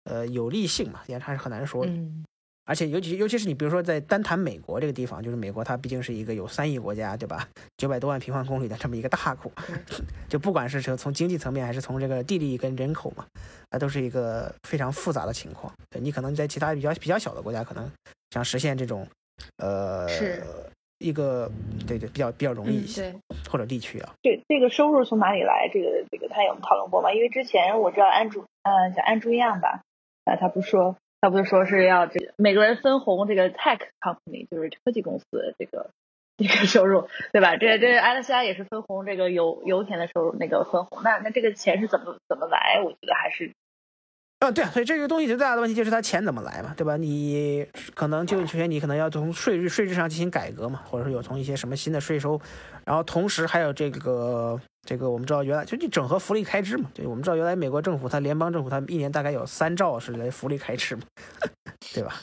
[0.06, 1.02] 呃，有利性嘛？
[1.08, 1.92] 也还是很难说的。
[1.92, 2.24] 嗯。
[2.72, 7.46] 而且，尤其尤其是你，比如说在单谈美国这个地方，就是美国它毕竟是一个有三亿国家，对吧？
[7.76, 9.52] 九百多万平方公里的这么一个大国，
[10.30, 13.26] 就不管是从从经济层面，还是从这个地理跟人口嘛，
[13.72, 15.70] 那都是一个非常复杂的情况。
[15.90, 17.92] 对你可能在其他比较比较小的国家，可能
[18.30, 19.06] 想实现这种，
[19.58, 20.42] 呃，是
[21.00, 21.52] 一个
[21.86, 24.14] 对对比较比较容易一些，对，或者地区啊。
[24.22, 25.70] 这这个收入从哪里来？
[25.74, 27.12] 这个这个他有讨论过吗？
[27.12, 29.82] 因为之前我知道安朱，呃，叫安朱样吧，
[30.24, 30.96] 呃，他不是说。
[31.22, 35.92] 他不是说是要这个每个人分红这个 tech company 就是科技公司的这个
[36.38, 37.56] 这个收入，对吧？
[37.58, 42.82] 这这阿拉斯加也是分红这个油油田的收入那个分红，那那这个钱是怎么怎么来？
[42.84, 43.54] 我觉得还是，
[44.42, 46.98] 嗯，对啊，所以这个东西最大的问题就是他钱怎么来嘛，对吧？
[46.98, 47.66] 你
[47.96, 52.42] 可能就首先你可能要从税率税制上进行改革嘛，或者说有从一些什么新的税收，
[52.84, 54.60] 然后同时还有这个。
[54.84, 61.04] 这个我们知道，原来就你整合福利开支嘛，就我们知道原来美国政府它联邦政府它一年大概有三兆是来福利开支嘛，
[61.94, 62.16] 对吧？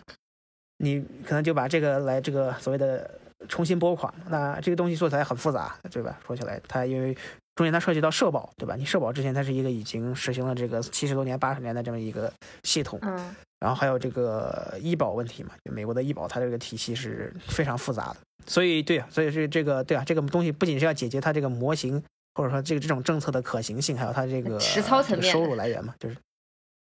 [0.79, 3.09] 你可能就把这个来这个所谓的
[3.49, 6.19] 重新拨款，那这个东西做起来很复杂，对吧？
[6.27, 7.17] 说起来，它因为
[7.59, 8.77] 中间它涉及到社保，对吧？
[8.77, 12.33] 你社保之前它是一个已经实行了这个七十多年、八十年的这么一个
[12.63, 18.17] 系统，嗯，然后还有这个医保问题嘛，就美国的医保它这个体系是非常复杂的，
[18.47, 22.01] 所以对啊，所以是这个对啊，这个东西不仅是要解决它这个模型。
[22.35, 26.15] 或者说这个这种政策的可行性，还有它这个实操层面收入来源嘛，就是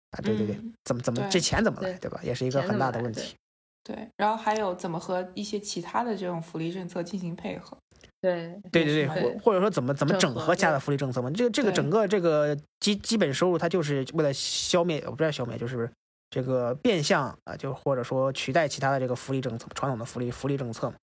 [0.09, 2.19] 啊，对对对，怎么怎么这钱怎么来，对吧？
[2.23, 3.35] 也是一个很大的问题。
[3.83, 7.77] 对，然后还有怎么和一些其他的这种福利政策进行配合？
[8.71, 11.29] 对对对对，或或者说怎么怎么整合其他的福利政策嘛？
[11.31, 15.89] 这个这个整个这个基基本收入，它就是为了消灭，我不知道消灭，就是
[16.29, 20.95] 这个变相啊，就或者说取代其他的这个福利政策，传统的福利福利政策嘛。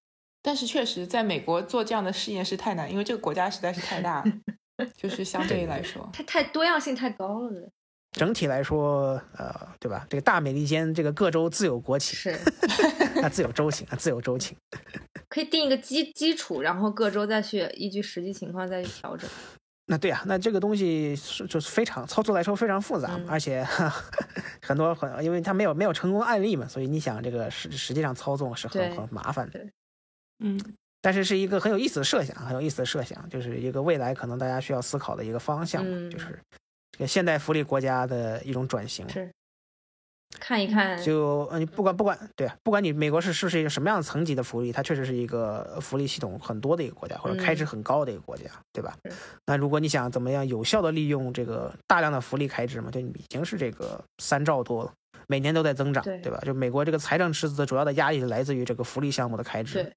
[0.43, 7.71] 但是确实，在美国做这样的试验是太难，因为这个国家实在是太大了，就是相对于来说，它太多样性太高了。
[8.11, 10.05] 整体来说，呃，对吧？
[10.11, 12.31] 这个大美利坚，这个各州自有国情，是
[13.23, 14.55] 啊，自有州情啊，自有州情。
[15.33, 19.27] 可以定一个基基础，然后各州再去依据实际情况再去调整。
[19.87, 23.67] 那对啊，那这个东西是就是非常操作来说非常复杂， 而且
[24.61, 29.59] 很多很，因为它没有没有成功的案例嘛，所以你想这个实实际上操纵是很很麻烦的。
[30.45, 30.61] 嗯，
[31.01, 36.39] 但是是一个很有意思的设想，很有意思的设想，就是一个未来可能大家需要思考的一个方向，就是
[36.93, 39.09] 这个现代福利国家的一种转型。
[39.09, 39.33] 是，
[40.41, 48.97] 看一看，就你不管不管对，不管你美国是是不是一个什么样的层级的福利，它确实是一个福利系统很多的一个国家，或者开支很高的一个国家，对吧？
[49.47, 54.93] 那如果你想怎么样有效的利用这个大量的福利开支嘛，就已经是这个三兆多了，
[55.29, 56.41] 每年都在增长，对吧？
[56.45, 59.75] 就美国这个财政赤字的主要的压力来自于这个福利项目的开支。
[59.75, 59.93] 对。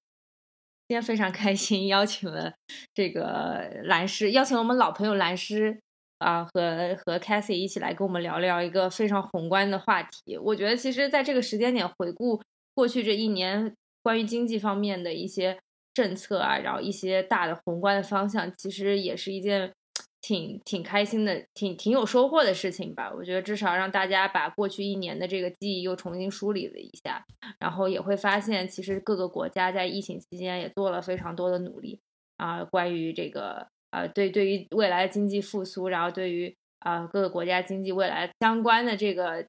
[0.88, 2.54] 今天非常开心，邀请了
[2.94, 5.80] 这个蓝师，邀请我们老朋友蓝师
[6.26, 10.38] 啊，和和 Cathy 一起来跟我们聊聊一个非常宏观的话题。
[10.38, 12.42] 我觉得，其实在这个时间点回顾
[12.74, 15.60] 过去这一年关于经济方面的一些
[15.94, 19.72] 政策啊，然后一些大的宏观的方向，其实也是一件。
[20.28, 23.14] 挺挺开心的，挺挺有收获的事情吧。
[23.16, 27.24] 我觉得至少让大家把过去一年的这个记忆又重新梳理了一下，
[27.60, 32.00] 然后也会发现，其实各个国家在疫情期间也做了非常多的努力
[32.38, 32.64] 啊。
[32.64, 39.46] 关于这个啊，对对于未来经济复苏，然后对于啊各个国家经济未来相关的这个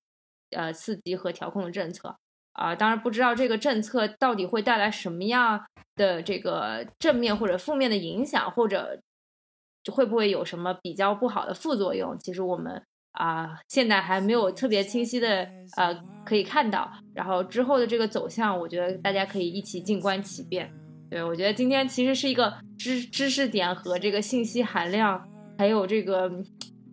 [0.51, 2.17] 呃刺激和调控的政策
[2.53, 5.67] 啊，当然不知道这个政策到底会带来什么样
[5.97, 9.01] 的这个正面或者负面的影响，或者。
[9.93, 12.19] 会不会有什么比较不好的副作用？
[12.19, 12.83] 其实我们
[13.13, 15.95] 啊，现在还没有特别清晰的呃
[16.25, 16.91] 可以看到。
[17.15, 20.69] 然后之后的这个走向，我觉得大家可以一起静观其变。
[21.09, 25.23] 对我觉得今天其实是一个知知识点和这个信息含量，
[25.59, 26.31] 还有这个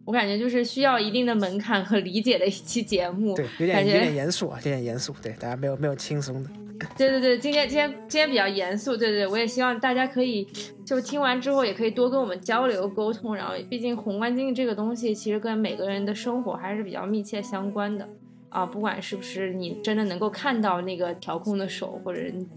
[0.06, 3.36] 我感觉就是需要一定的门槛和理解的一期节目。
[3.36, 5.14] 对，有点有点严肃啊，有点严肃。
[5.22, 6.50] 对，大家没有没有轻松的。
[6.98, 10.46] 对对对，今天今天今天比较严肃，对对，我也希望大家可以
[10.86, 18.08] 就听完之后也可以多跟我们交流沟通，然后毕竟宏观经济这个东西其实跟每个人的生活还是比较密切相关的
[18.54, 22.48] 啊，不管是不是你真的能够看到那个调控的手，或者你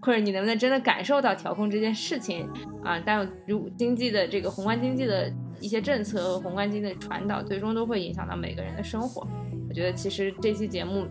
[0.00, 2.46] 或者你能不能真的感受到调控这件事情
[2.84, 9.26] 啊，但如经济的这个宏观经济的一些政策和宏观经济的传导，最终都会影响到每个人的生活。
[9.66, 11.06] 我觉得其实这期节目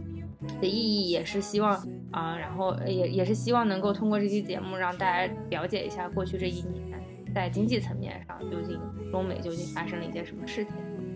[0.62, 1.76] 的意义也是希望
[2.12, 7.02] 啊、然后也也是希望能够通过这期节目让大家了解一下过去这一年
[7.34, 8.80] 在经济层面上究竟
[9.12, 10.76] 中美究竟发生了一件什么事情。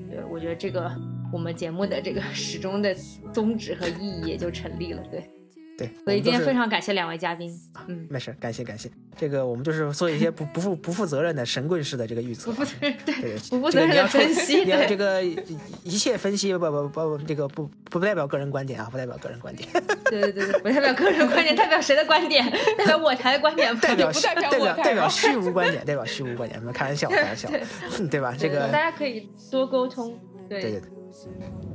[0.09, 0.91] 对，我觉得这个
[1.31, 2.93] 我们节目的这个 始终的
[3.33, 5.01] 宗旨和意义也就成立了。
[5.11, 5.29] 对，
[5.77, 7.51] 对，所以今天非常感谢两位嘉宾。
[7.87, 8.89] 嗯，没事，感谢感谢。
[9.19, 12.53] 这个我们就是做一些不不负不负责任的神棍式的这个预测啊。
[12.53, 15.23] 不负责任，对，不负责任的分析，你这个
[15.83, 19.67] 一切分析不不不不这个不不代表个人观点啊，不代表个人观点，
[20.05, 22.45] 对对对对，不代表个人观点，代表谁的观点？
[22.77, 23.79] 代表我台的观点吗？
[23.81, 27.49] 代表不代表代表虚无观点，代表虚无观点，我们开玩笑开玩笑，
[27.99, 28.35] 嗯对吧？
[28.37, 30.15] 这个大家可以多沟通。
[30.49, 30.89] 对对对对，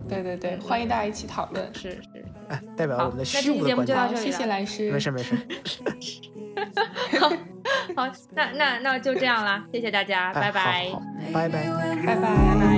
[0.09, 1.73] 对对对，欢迎大家一起讨论。
[1.75, 2.25] 是是。
[2.49, 3.99] 哎，代表好我们的那这期节目虚无的观点。
[3.99, 5.37] 就到这里了谢谢老师，没事没事，
[7.97, 10.91] 好，那那那就这样啦，谢谢大家，拜拜。
[11.33, 11.65] 拜拜。
[12.05, 12.72] 拜拜。